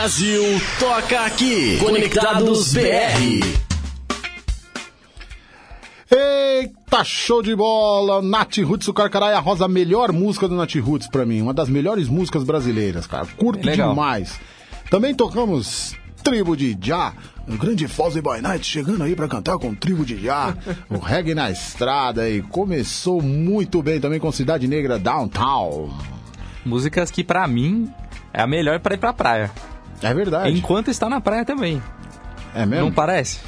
[0.06, 1.80] Brasil toca aqui.
[1.80, 3.42] Conectados BR.
[6.12, 8.22] Eita, show de bola!
[8.22, 11.42] Nath Roots, o Carcará é a Rosa, a melhor música do Nath Roots pra mim.
[11.42, 13.26] Uma das melhores músicas brasileiras, cara.
[13.36, 13.90] Curto Legal.
[13.90, 14.40] demais.
[14.92, 17.12] Também tocamos Tribo de Já.
[17.48, 20.56] O grande Fozzy Boy Night chegando aí para cantar com Tribo de Já.
[20.88, 22.44] o reggae na estrada aí.
[22.44, 25.92] Começou muito bem também com Cidade Negra Downtown.
[26.64, 27.92] Músicas que para mim
[28.32, 29.50] é a melhor para ir pra praia.
[30.02, 30.52] É verdade.
[30.58, 31.82] Enquanto está na praia também.
[32.54, 32.86] É mesmo?
[32.86, 33.40] Não parece?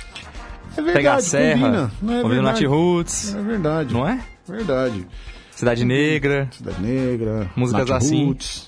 [0.74, 1.92] É verdade, Pegar a serra, combina.
[2.02, 2.66] Não é Nat verdade.
[2.66, 3.36] Roots.
[3.36, 3.94] É verdade.
[3.94, 4.20] Não é?
[4.48, 5.08] Verdade.
[5.52, 6.48] Cidade Negra.
[6.52, 7.50] Cidade Negra.
[7.56, 8.26] Músicas assim.
[8.26, 8.67] Roots,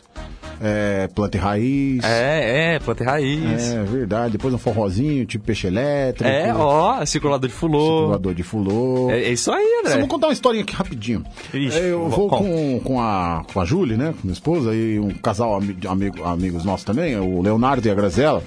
[0.62, 2.04] é, Planta e Raiz.
[2.04, 3.72] É, é, planta e raiz.
[3.72, 4.32] É verdade.
[4.34, 6.30] Depois um forrozinho, tipo peixe elétrico.
[6.30, 7.98] É, ó, circulador de fulô.
[8.00, 9.10] Circulador de fulô.
[9.12, 9.82] É, é isso aí.
[9.86, 11.24] Só vou contar uma historinha aqui rapidinho.
[11.54, 12.44] Ixi, É, eu vou- conta.
[12.44, 14.14] com, com, a, com a Júlia, né?
[14.14, 17.96] Com minha esposa, e um casal ami- amigo, amigos nossos também, o Leonardo e a
[17.96, 18.44] Grazela.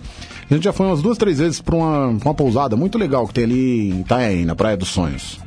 [0.51, 3.27] A gente já foi umas duas, três vezes pra uma, pra uma pousada muito legal
[3.27, 5.41] que tem ali em Itaém, na Praia dos Sonhos.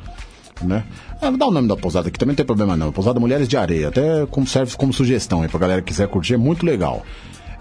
[0.62, 0.84] Né?
[1.20, 2.92] É, dá o nome da pousada aqui, também não tem problema não.
[2.92, 6.34] Pousada Mulheres de Areia, até como serve como sugestão aí pra galera que quiser curtir,
[6.34, 7.02] é muito legal.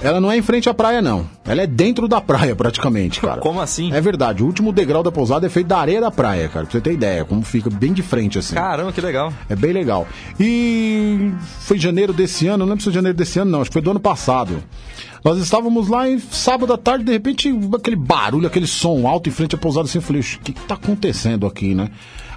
[0.02, 1.26] Ela não é em frente à praia, não.
[1.46, 3.40] Ela é dentro da praia, praticamente, cara.
[3.40, 3.94] Como assim?
[3.94, 4.44] É verdade.
[4.44, 6.66] O último degrau da pousada é feito da areia da praia, cara.
[6.66, 8.56] Pra você ter ideia, como fica bem de frente, assim.
[8.56, 9.32] Caramba, que legal.
[9.50, 10.06] É bem legal.
[10.38, 13.70] E foi em janeiro desse ano, não lembro se foi janeiro desse ano, não, acho
[13.70, 14.62] que foi do ano passado.
[15.24, 19.32] Nós estávamos lá em sábado à tarde, de repente, aquele barulho, aquele som alto em
[19.32, 21.90] frente à pousada, assim, eu falei, "Ixi, o que, que tá acontecendo aqui, né?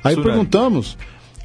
[0.05, 0.23] Aí Tsunami.
[0.33, 0.97] perguntamos,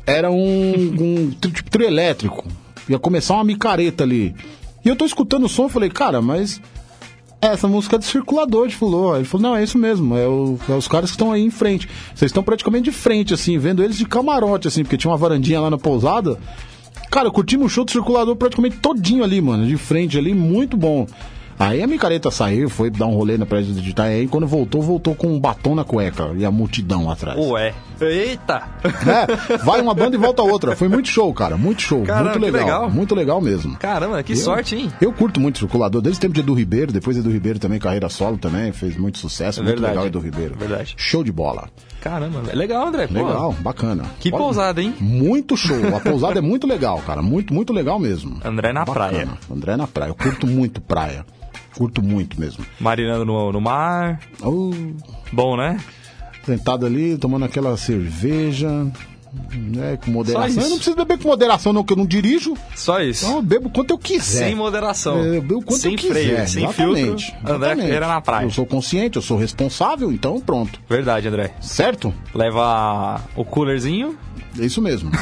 [0.05, 2.45] era um, um tipo trio elétrico,
[2.87, 4.35] ia começar uma micareta ali.
[4.83, 6.61] E eu tô escutando o som, falei, cara, mas
[7.41, 9.15] essa música é de circulador de fulô.
[9.15, 11.49] Ele falou, não, é isso mesmo, é, o- é os caras que estão aí em
[11.49, 11.87] frente.
[12.13, 15.59] Vocês estão praticamente de frente, assim, vendo eles de camarote, assim, porque tinha uma varandinha
[15.61, 16.37] lá na pousada.
[17.11, 21.05] Cara, curtimos o show do circulador praticamente todinho ali, mano, de frente ali, muito bom.
[21.63, 24.81] Aí a micareta saiu, foi dar um rolê na praia de Itaém, e quando voltou,
[24.81, 27.39] voltou com um batom na cueca e a multidão atrás.
[27.39, 27.73] Ué.
[28.01, 28.63] Eita!
[28.83, 30.75] É, vai uma banda e volta outra.
[30.75, 32.89] Foi muito show, cara, muito show, Caramba, muito legal, legal.
[32.91, 33.77] muito legal mesmo.
[33.77, 34.91] Caramba, que Eu- sorte, hein?
[34.99, 38.09] Eu curto muito circulador, desde o tempo de Edu Ribeiro, depois Edu Ribeiro também, carreira
[38.09, 39.93] solo também, fez muito sucesso, É muito verdade.
[39.93, 40.55] legal Edu Ribeiro.
[40.57, 40.95] Verdade.
[40.97, 41.69] Show de bola.
[42.01, 43.07] Caramba, é legal, André.
[43.07, 43.13] pô.
[43.13, 44.03] Legal, bacana.
[44.19, 44.93] Que Pode- pousada, hein?
[44.99, 45.77] Muito show.
[45.95, 47.21] A pousada é muito legal, cara.
[47.21, 48.37] Muito, muito legal mesmo.
[48.43, 49.09] André na Bacana.
[49.09, 49.27] praia.
[49.49, 50.09] André na praia.
[50.09, 51.25] Eu curto muito praia.
[51.75, 52.63] Curto muito mesmo.
[52.79, 54.19] Marinando no, no mar.
[55.31, 55.79] Bom, né?
[56.45, 58.85] Sentado ali, tomando aquela cerveja.
[59.51, 60.61] Né, com moderação.
[60.61, 62.53] Eu não preciso beber com moderação, não, que eu não dirijo.
[62.75, 63.25] Só isso.
[63.25, 64.45] Então eu bebo quanto eu quiser.
[64.45, 65.17] Sem moderação.
[65.17, 66.13] É, Eu bebo quanto Sem eu quiser.
[66.13, 67.51] freio, sem exatamente, filtro.
[67.51, 67.75] André.
[67.75, 68.45] Ferreira na praia.
[68.45, 70.79] Eu sou consciente, eu sou responsável, então pronto.
[70.87, 71.51] Verdade, André.
[71.59, 72.13] Certo?
[72.35, 74.15] Leva o coolerzinho.
[74.59, 75.09] É isso mesmo.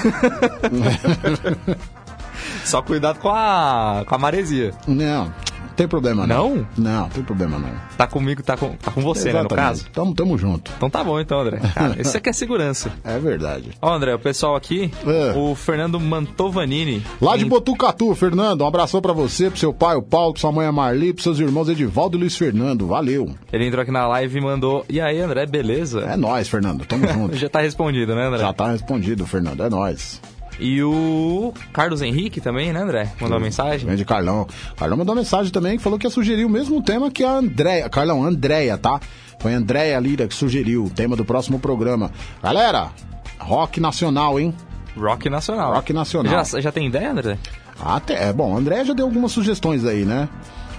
[2.65, 4.72] Só cuidado com a, com a maresia.
[4.88, 5.32] Não
[5.76, 6.56] tem problema não.
[6.56, 6.68] Não?
[6.77, 7.69] Não, tem problema não.
[7.98, 9.56] Tá comigo, tá com, tá com você, né, no Exatamente.
[9.68, 9.89] caso?
[9.91, 10.72] Tamo, tamo junto.
[10.76, 11.60] Então tá bom, então, André.
[11.73, 12.91] Cara, isso aqui é segurança.
[13.03, 13.72] É verdade.
[13.81, 15.34] Ó, André, o pessoal aqui, É.
[15.38, 17.03] o Fernando Mantovanini.
[17.22, 20.41] Lá de em- Botucatu, Fernando, um abração pra você, pro seu pai, o Paulo, pra
[20.41, 22.88] sua mãe a Marli, pros seus irmãos Edivaldo e Luiz Fernando.
[22.88, 23.34] Valeu.
[23.52, 24.85] Ele entrou aqui na live e mandou.
[24.89, 26.02] E aí, André, beleza?
[26.02, 26.85] É nóis, Fernando.
[26.85, 27.35] Tamo junto.
[27.38, 28.39] Já tá respondido, né, André?
[28.39, 29.64] Já tá respondido, Fernando.
[29.64, 30.22] É nóis.
[30.62, 33.12] E o Carlos Henrique também, né, André?
[33.20, 33.88] Mandou uma mensagem.
[33.88, 34.48] Grande Carlão.
[34.78, 37.90] Carlão mandou mensagem também que falou que ia sugerir o mesmo tema que a Andréia.
[37.90, 39.00] Carlão, Andréia, tá?
[39.40, 42.12] Foi a Andréia Lira que sugeriu o tema do próximo programa.
[42.44, 42.92] Galera,
[43.40, 44.54] rock nacional, hein?
[44.96, 45.74] Rock Nacional.
[45.74, 46.46] Rock nacional.
[46.46, 47.38] Já, já tem ideia, André?
[47.84, 50.30] Até, é bom, André já deu algumas sugestões aí, né?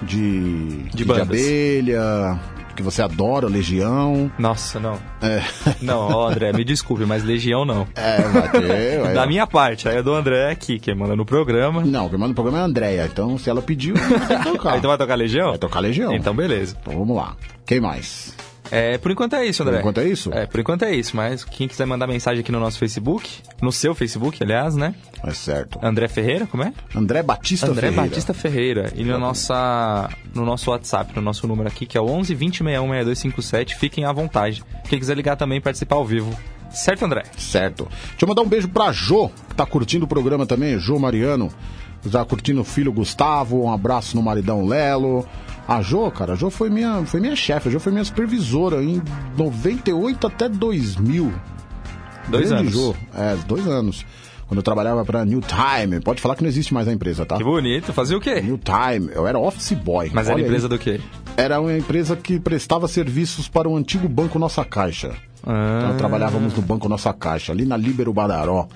[0.02, 1.22] De, de, bandas.
[1.22, 2.38] abelha,
[2.74, 4.30] que você adora, Legião.
[4.38, 4.98] Nossa, não.
[5.20, 5.42] É.
[5.80, 7.86] Não, ó, André, me desculpe, mas Legião não.
[7.94, 9.00] É, vai ter.
[9.00, 9.14] vai.
[9.14, 11.84] Da minha parte, aí é do André aqui, que manda no programa.
[11.84, 13.08] Não, quem manda no programa é a Andréia.
[13.10, 14.78] Então, se ela pediu, vai tocar.
[14.78, 15.50] Então vai tocar Legião?
[15.50, 16.12] Vai tocar Legião.
[16.14, 16.76] Então, beleza.
[16.80, 17.36] Então vamos lá.
[17.66, 18.34] Quem mais?
[18.72, 19.74] É, por enquanto é isso, André.
[19.74, 20.32] Por enquanto é isso?
[20.32, 23.28] É, por enquanto é isso, mas quem quiser mandar mensagem aqui no nosso Facebook,
[23.60, 24.94] no seu Facebook, aliás, né?
[25.22, 25.78] É certo.
[25.82, 26.72] André Ferreira, como é?
[26.96, 28.08] André Batista André Ferreira.
[28.08, 28.90] Batista Ferreira.
[28.96, 32.58] E no, nossa, no nosso WhatsApp, no nosso número aqui, que é o 11 20
[32.64, 34.64] 61 6257, fiquem à vontade.
[34.88, 36.34] Quem quiser ligar também e participar ao vivo.
[36.70, 37.24] Certo, André?
[37.36, 37.86] Certo.
[37.90, 41.52] Deixa eu mandar um beijo pra Jô, que tá curtindo o programa também, Jô Mariano.
[42.06, 45.28] Já curtindo o filho Gustavo, um abraço no maridão Lelo.
[45.66, 48.82] A Jô, cara, a Jô foi minha, foi minha chefe, a Jô foi minha supervisora
[48.82, 49.00] em
[49.36, 51.32] 98 até 2000.
[52.28, 52.72] Dois Grande anos.
[52.72, 54.04] Jô, é, dois anos.
[54.46, 57.38] Quando eu trabalhava pra New Time, pode falar que não existe mais a empresa, tá?
[57.38, 57.90] Que bonito.
[57.92, 58.40] Fazia o quê?
[58.42, 60.10] New Time, eu era office boy.
[60.12, 60.68] Mas era Olha empresa aí.
[60.68, 61.00] do quê?
[61.36, 65.12] Era uma empresa que prestava serviços para o antigo Banco Nossa Caixa.
[65.46, 65.78] Ah.
[65.82, 68.68] Então, trabalhávamos no Banco Nossa Caixa, ali na Líbero Badaró,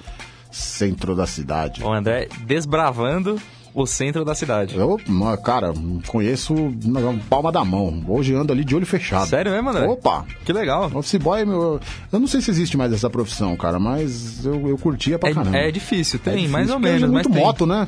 [0.50, 1.84] centro da cidade.
[1.84, 3.38] O André desbravando
[3.76, 4.74] o centro da cidade.
[4.74, 4.98] Eu,
[5.44, 5.72] cara,
[6.06, 8.02] conheço na palma da mão.
[8.08, 9.28] Hoje ando ali de olho fechado.
[9.28, 9.86] Sério mesmo, André?
[9.86, 10.24] Opa!
[10.46, 10.90] Que legal.
[10.94, 11.78] Office boy, meu,
[12.10, 15.58] eu não sei se existe mais essa profissão, cara, mas eu, eu curtia pra caramba.
[15.58, 17.02] É, é difícil, tem, difícil, mais ou menos.
[17.02, 17.44] É muito mas tem.
[17.44, 17.86] moto, né?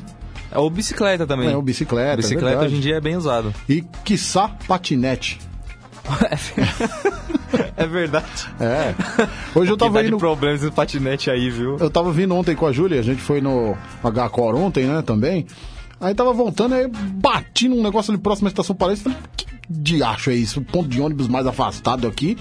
[0.52, 1.50] É o bicicleta também.
[1.50, 2.16] É, o bicicleta.
[2.16, 3.54] Bicicleta é hoje em dia é bem usado.
[3.66, 5.38] E, quiçá, patinete.
[7.76, 8.46] É verdade.
[8.60, 8.94] É.
[9.54, 10.18] Hoje eu tava de indo.
[10.18, 11.76] problemas no patinete aí, viu?
[11.78, 13.74] Eu tava vindo ontem com a Júlia, a gente foi no
[14.04, 15.46] H-Core ontem, né, também.
[16.00, 19.10] Aí tava voltando, aí bati num negócio ali próximo à estação Paulista.
[19.10, 20.60] Falei, que diacho é isso?
[20.60, 22.36] O ponto de ônibus mais afastado aqui.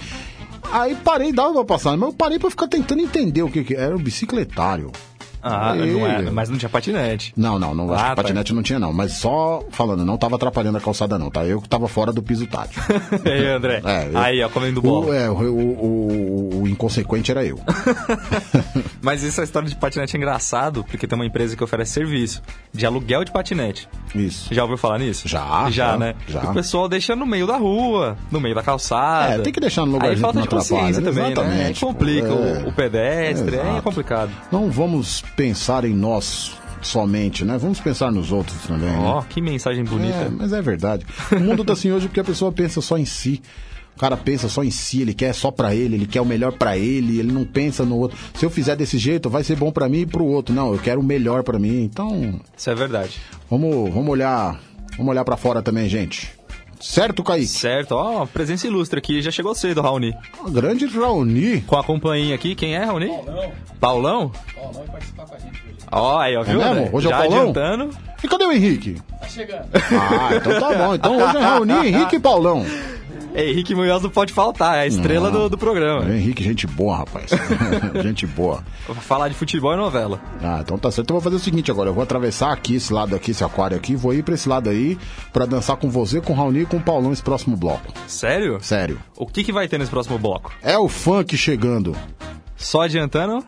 [0.70, 3.74] Aí parei, dava pra passar, mas eu parei pra ficar tentando entender o que que
[3.74, 4.92] era o bicicletário.
[5.40, 7.32] Ah, não é, mas não tinha patinete.
[7.36, 8.16] Não, não, não acho Ah, tá.
[8.16, 11.44] patinete não tinha não, mas só falando, não tava atrapalhando a calçada não, tá?
[11.46, 12.82] Eu que tava fora do piso tátil.
[13.24, 13.80] E aí, André?
[13.84, 15.06] É, eu- Aí, ó, comendo bola.
[15.06, 17.58] O, é, o- o- o inconsequente era eu.
[19.00, 22.42] Mas essa história de patinete é engraçado, porque tem uma empresa que oferece serviço
[22.72, 23.88] de aluguel de patinete.
[24.14, 24.52] Isso.
[24.52, 25.28] Já ouviu falar nisso?
[25.28, 26.14] Já, Já, já, né?
[26.26, 26.42] já.
[26.42, 29.34] E o pessoal deixa no meio da rua, no meio da calçada.
[29.34, 31.32] É, tem que deixar no lugar Aí falta de consciência atrapalha, também, né?
[31.70, 32.68] exatamente, Complica pô, o- é.
[32.68, 33.82] o, pedestre, é Exato.
[33.82, 34.30] complicado.
[34.50, 36.52] Não vamos pensar em nós
[36.82, 37.58] somente, né?
[37.58, 38.88] Vamos pensar nos outros também.
[38.90, 38.98] né?
[39.00, 40.16] Ó, que mensagem bonita.
[40.16, 41.04] É, mas é verdade.
[41.32, 43.42] O mundo tá assim hoje porque a pessoa pensa só em si.
[43.98, 46.52] O cara pensa só em si, ele quer só pra ele, ele quer o melhor
[46.52, 48.16] pra ele, ele não pensa no outro.
[48.32, 50.54] Se eu fizer desse jeito, vai ser bom pra mim e pro outro.
[50.54, 51.82] Não, eu quero o melhor pra mim.
[51.82, 53.20] Então, Isso é verdade.
[53.50, 54.60] vamos, vamos olhar,
[54.96, 56.30] vamos olhar para fora também, gente.
[56.78, 57.48] Certo, Kaique?
[57.48, 60.14] Certo, ó, presença ilustre aqui, já chegou cedo, Raoni.
[60.48, 61.62] Grande Raoni.
[61.62, 63.08] Com a companhia aqui, quem é, Raoni?
[63.08, 63.50] Paulão.
[63.80, 64.32] Paulão?
[64.74, 65.76] vai participar com a gente hoje.
[65.90, 66.58] Ó, aí, ó, viu?
[66.58, 66.70] mesmo?
[66.70, 66.90] André?
[66.92, 67.40] Hoje é o já Paulão?
[67.40, 67.90] adiantando.
[68.22, 69.02] E cadê o Henrique?
[69.20, 69.66] Tá chegando.
[69.74, 70.94] Ah, então tá bom.
[70.94, 72.64] Então hoje é Raoni, Henrique e Paulão.
[73.34, 76.04] Henrique Munhoz não pode faltar, é a estrela do, do programa.
[76.10, 77.30] Henrique, gente boa, rapaz.
[78.02, 78.64] gente boa.
[79.00, 80.20] Falar de futebol e novela.
[80.42, 81.10] Ah, então tá certo.
[81.10, 81.90] Eu vou fazer o seguinte agora.
[81.90, 83.94] Eu vou atravessar aqui, esse lado aqui, esse aquário aqui.
[83.94, 84.98] Vou ir pra esse lado aí
[85.32, 87.92] pra dançar com você, com o Raoni e com o Paulão esse próximo bloco.
[88.06, 88.58] Sério?
[88.60, 88.98] Sério.
[89.16, 90.52] O que, que vai ter nesse próximo bloco?
[90.62, 91.96] É o funk chegando.
[92.58, 93.42] Só adiantando?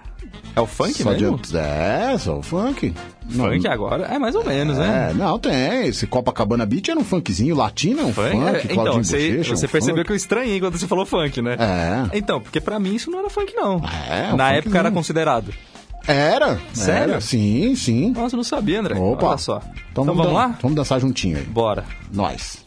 [0.55, 1.35] É o funk Só mesmo?
[1.35, 2.95] adianta- É, só o funk.
[3.29, 4.05] Funk agora?
[4.07, 5.11] É mais ou menos, né?
[5.11, 5.87] É, não, tem.
[5.87, 9.53] Esse Copacabana Beach era um funkzinho, latino é um funk, É, então, você, Bochecha é
[9.53, 10.07] um você percebeu funk.
[10.07, 11.57] que eu estranhei quando você falou funk, né?
[11.59, 12.17] É.
[12.19, 13.81] Então, porque pra mim isso não era funk, não.
[14.09, 15.53] É, um Na época era considerado.
[16.07, 16.59] Era.
[16.73, 17.13] Sério?
[17.13, 18.11] Era, sim, sim.
[18.13, 18.99] Nossa, eu não sabia, André.
[18.99, 19.27] Opa.
[19.29, 19.57] Olha só.
[19.59, 20.59] Então, Então, vamos, vamos lá?
[20.63, 21.45] Vamos dançar juntinho aí.
[21.45, 21.85] Bora.
[22.13, 22.60] Nós.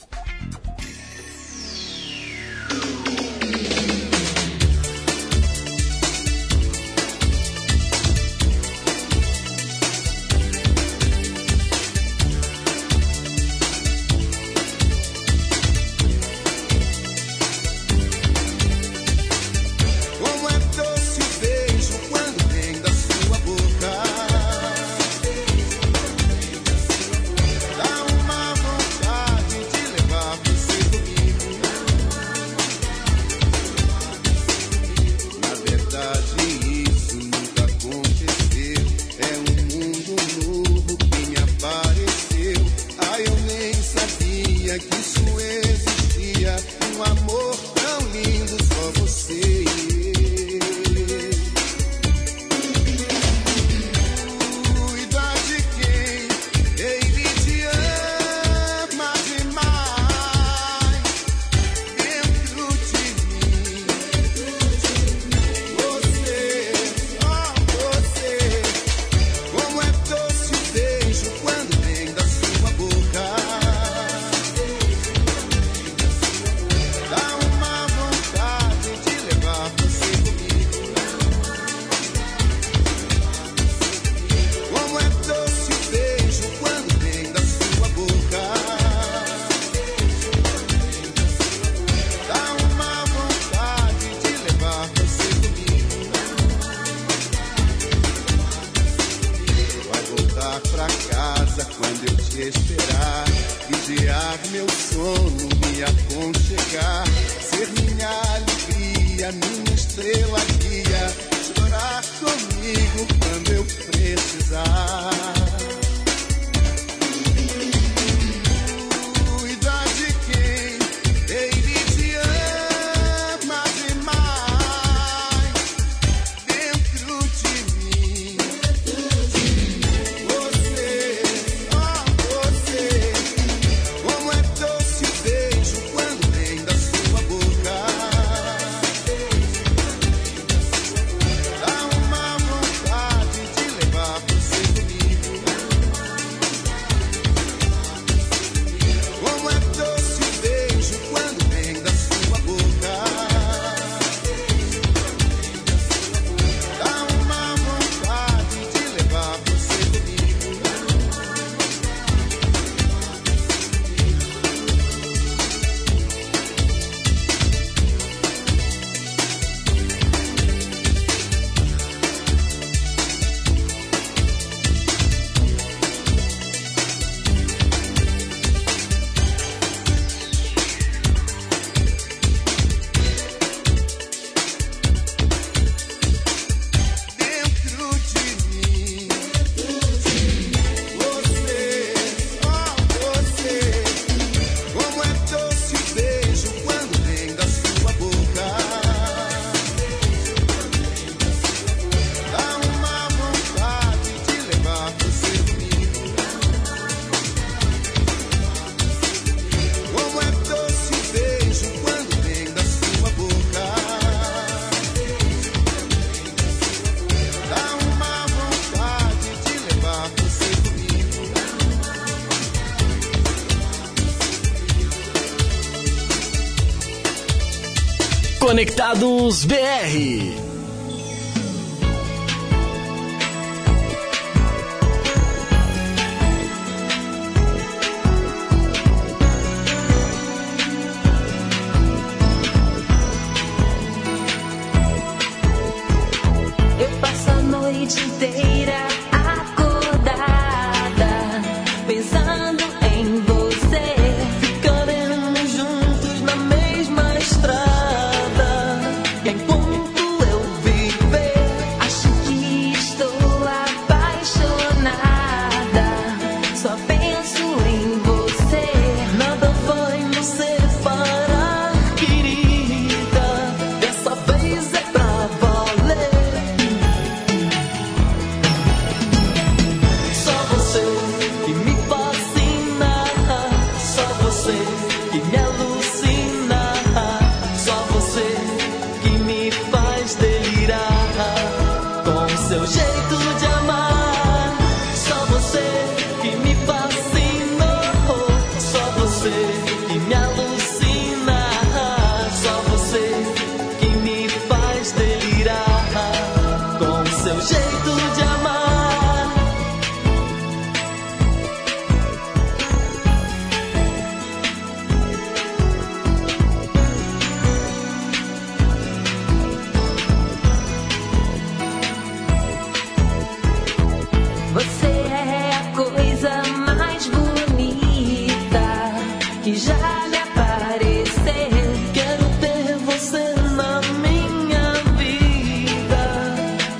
[228.63, 230.22] Conectados BR.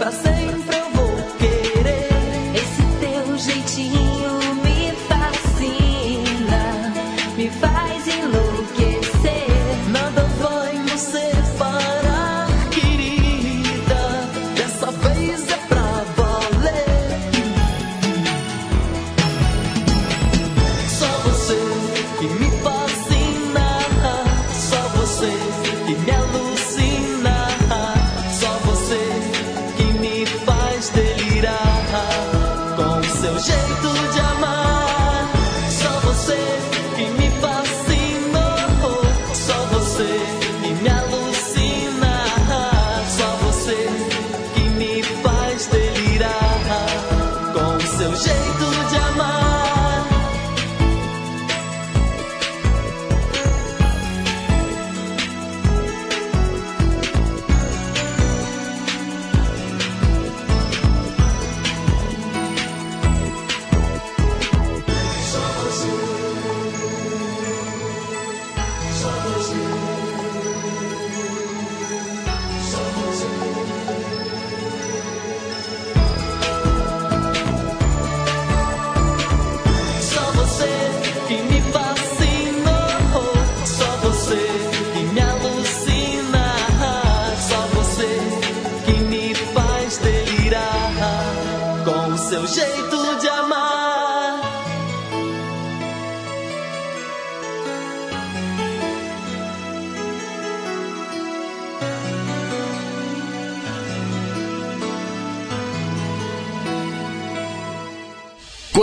[0.03, 0.42] passei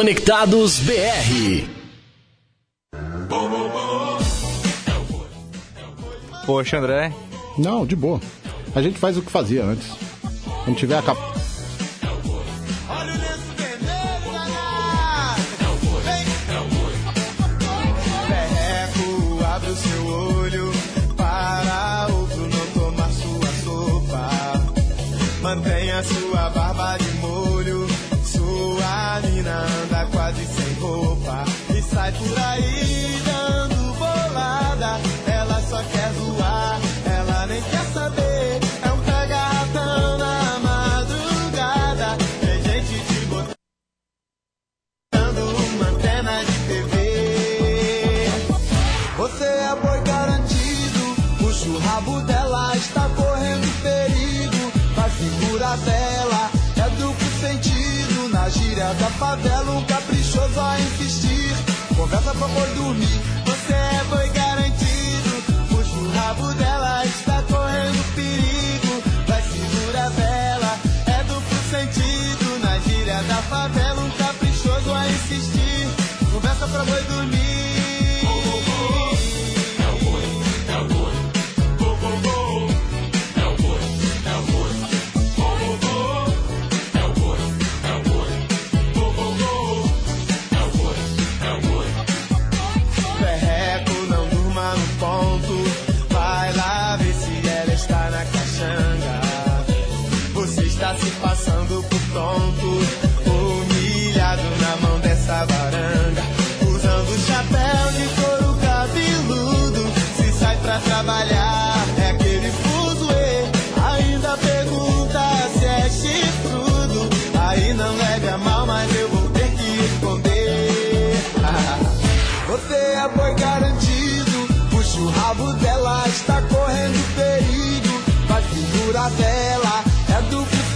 [0.00, 1.68] Conectados BR.
[6.46, 7.12] Poxa, André.
[7.58, 8.18] Não, de boa.
[8.74, 9.90] A gente faz o que fazia antes.
[10.64, 11.29] Quando tiver a capa
[58.70, 61.56] tira da favela um caprichoso a insistir.
[61.96, 65.42] Conversa pra boi dormir, você é boi garantido.
[65.68, 69.02] Puxa o rabo dela, está correndo perigo.
[69.26, 72.58] Vai segura a vela, é duplo sentido.
[72.62, 75.88] Na gíria da favela um caprichoso a insistir.
[76.32, 77.49] Conversa pra boi dormir.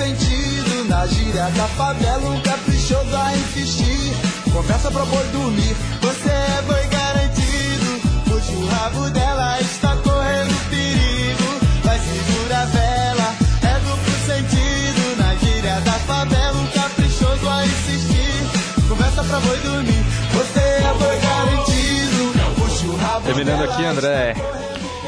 [0.04, 0.84] Sentido.
[0.88, 4.12] Na gíria da favela, um caprichoso a insistir.
[4.52, 8.00] Começa pra boi dormir, você é boi garantido.
[8.24, 11.48] Puxa o rabo dela, está correndo perigo.
[11.82, 15.16] Vai segurar vela, é duplo sentido.
[15.18, 18.86] Na gíria da favela, um caprichoso a insistir.
[18.88, 22.54] Conversa pra boi dormir, você é boi garantido.
[22.56, 24.34] Puxa o rabo Terminando dela, aqui, André.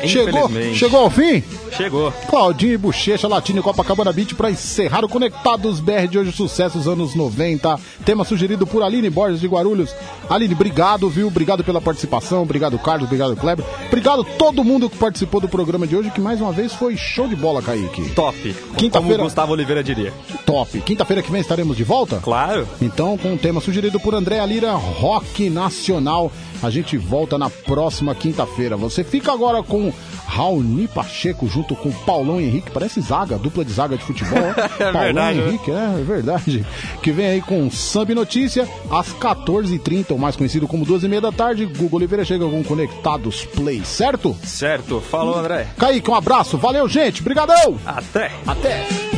[0.04, 1.42] Chegou, chegou ao fim?
[1.76, 2.10] Chegou.
[2.28, 6.88] Claudinho e Bochecha, Latino e Copacabana Beat para encerrar o Conectados BR de hoje, sucessos
[6.88, 7.78] anos 90.
[8.04, 9.94] Tema sugerido por Aline Borges de Guarulhos.
[10.30, 11.26] Aline, obrigado, viu?
[11.26, 12.42] Obrigado pela participação.
[12.42, 13.04] Obrigado, Carlos.
[13.06, 13.64] Obrigado, Kleber.
[13.88, 17.28] Obrigado todo mundo que participou do programa de hoje, que mais uma vez foi show
[17.28, 18.10] de bola, Kaique.
[18.10, 18.54] Top.
[18.76, 20.12] Quinta-feira- Gustavo Oliveira diria.
[20.46, 20.80] Top.
[20.80, 22.20] Quinta-feira que vem estaremos de volta?
[22.22, 22.66] Claro.
[22.80, 26.32] Então, com o tema sugerido por André Lira, Rock Nacional.
[26.62, 28.76] A gente volta na próxima quinta-feira.
[28.76, 29.92] Você fica agora com
[30.26, 32.70] Raoni Pacheco junto com Paulão Henrique.
[32.70, 34.36] Parece zaga, dupla de zaga de futebol.
[34.78, 35.48] É Paulão verdade, né?
[35.48, 36.66] Henrique, é, é verdade.
[37.02, 41.32] Que vem aí com Samba e Notícia às 14h30, ou mais conhecido como 12h30 da
[41.32, 41.66] tarde.
[41.66, 44.36] Google Oliveira chega com Conectados Play, certo?
[44.44, 45.00] Certo.
[45.00, 45.68] Falou, André.
[45.78, 46.58] Kaique, um abraço.
[46.58, 47.22] Valeu, gente.
[47.22, 47.78] Brigadão.
[47.86, 48.32] Até.
[48.46, 49.15] Até.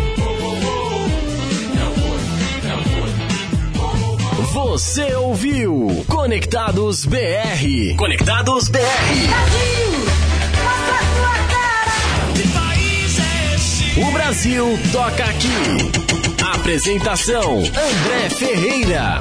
[4.59, 7.95] Você ouviu Conectados BR.
[7.97, 8.81] Conectados BR.
[14.05, 15.93] O Brasil toca aqui.
[16.57, 19.21] Apresentação: André Ferreira.